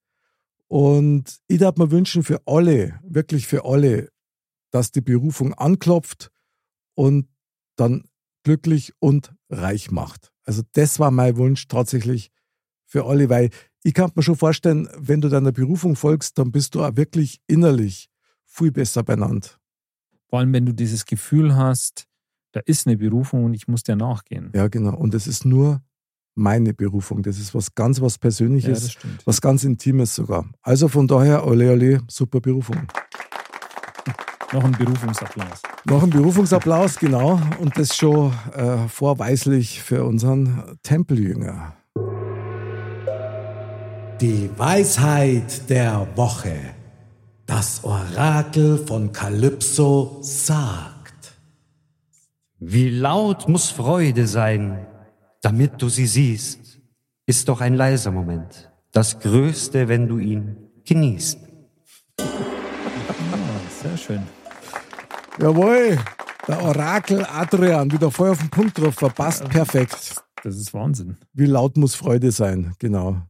[0.68, 4.09] Und ich darf mir wünschen für alle, wirklich für alle,
[4.72, 6.32] dass die Berufung anklopft
[6.95, 7.30] und
[7.78, 8.03] dann
[8.43, 10.32] glücklich und reich macht.
[10.43, 12.30] Also das war mein Wunsch tatsächlich
[12.94, 13.50] für alle, weil
[13.82, 17.41] ich kann mir schon vorstellen, wenn du deiner Berufung folgst, dann bist du auch wirklich
[17.48, 18.08] innerlich
[18.46, 19.48] viel besser beieinander.
[20.30, 22.06] Vor allem, wenn du dieses Gefühl hast,
[22.52, 24.52] da ist eine Berufung und ich muss der nachgehen.
[24.54, 24.96] Ja, genau.
[24.96, 25.82] Und es ist nur
[26.36, 27.24] meine Berufung.
[27.24, 29.26] Das ist was ganz was Ja, Persönliches, stimmt.
[29.26, 30.46] was ganz Intimes sogar.
[30.62, 32.78] Also von daher, ole ole, super Berufung.
[34.54, 35.64] Noch ein Berufungsapplaus.
[35.86, 37.41] Noch ein Berufungsapplaus, genau.
[37.60, 41.76] Und das schon äh, vorweislich für unseren Tempeljünger.
[44.24, 46.56] Die Weisheit der Woche.
[47.46, 51.34] Das Orakel von Kalypso sagt.
[52.58, 54.88] Wie laut muss Freude sein,
[55.42, 56.80] damit du sie siehst,
[57.26, 58.72] ist doch ein leiser Moment.
[58.94, 60.56] Das Größte, wenn du ihn
[60.86, 61.40] genießt.
[62.22, 62.24] Ah,
[63.82, 64.24] sehr schön.
[65.38, 66.00] Jawohl,
[66.48, 70.16] der Orakel Adrian, wieder voll auf den Punkt drauf, verpasst perfekt.
[70.46, 71.18] Das ist Wahnsinn.
[71.34, 73.22] Wie laut muss Freude sein, genau.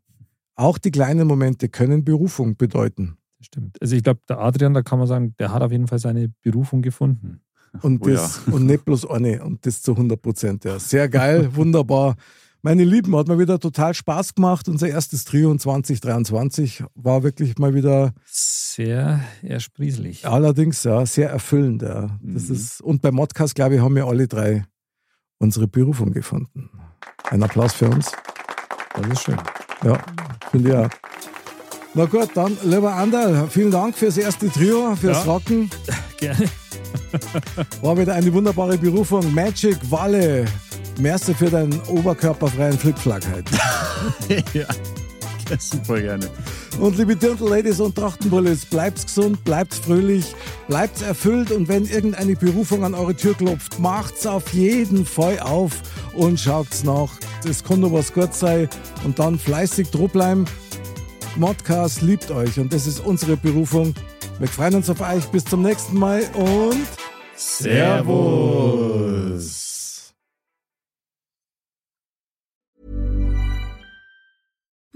[0.56, 3.18] Auch die kleinen Momente können Berufung bedeuten.
[3.40, 3.78] Das stimmt.
[3.82, 6.30] Also ich glaube, der Adrian, da kann man sagen, der hat auf jeden Fall seine
[6.42, 7.42] Berufung gefunden.
[7.82, 8.16] Und, Oh ja.
[8.16, 10.64] das, und nicht bloß eine, und das zu 100 Prozent.
[10.64, 10.78] Ja.
[10.80, 12.16] Sehr geil, wunderbar.
[12.62, 14.70] Meine Lieben, hat mir wieder total Spaß gemacht.
[14.70, 20.26] Unser erstes Trio in 2023 war wirklich mal wieder Sehr ersprießlich.
[20.28, 21.82] allerdings ja, sehr erfüllend.
[21.82, 22.18] Ja.
[22.22, 22.56] Das Mhm.
[22.56, 24.64] ist, und beim Modcast, glaube ich, haben wir alle drei
[25.40, 26.70] unsere Berufung gefunden.
[27.30, 28.12] Ein Applaus für uns.
[28.96, 29.38] Das ist schön.
[29.84, 29.98] Ja,
[30.52, 30.90] finde ich auch.
[31.96, 35.32] Na gut, dann, lieber Anderl, vielen Dank fürs erste Trio, fürs Ja.
[35.32, 35.70] Rocken.
[36.18, 36.50] Gerne.
[37.82, 39.32] War wieder eine wunderbare Berufung.
[39.34, 40.46] Magic Walle.
[41.00, 44.44] Merci für deinen oberkörperfreien Flickflack heute.
[44.58, 44.66] ja.
[45.72, 46.30] super gerne.
[46.80, 50.36] Und liebe Dirndl-Ladies und Trachtenbullis, bleibt gesund, bleibt fröhlich,
[50.68, 55.74] bleibt erfüllt und wenn irgendeine Berufung an eure Tür klopft, macht's auf jeden Fall auf
[56.14, 57.10] und schaut's nach.
[57.44, 58.70] Das kann nur was gut sein
[59.04, 60.46] und dann fleißig bleiben.
[61.36, 63.94] Modcast liebt euch und das ist unsere Berufung.
[64.40, 65.26] Wir freuen uns auf euch.
[65.28, 66.88] Bis zum nächsten Mal und
[67.36, 68.54] Servus.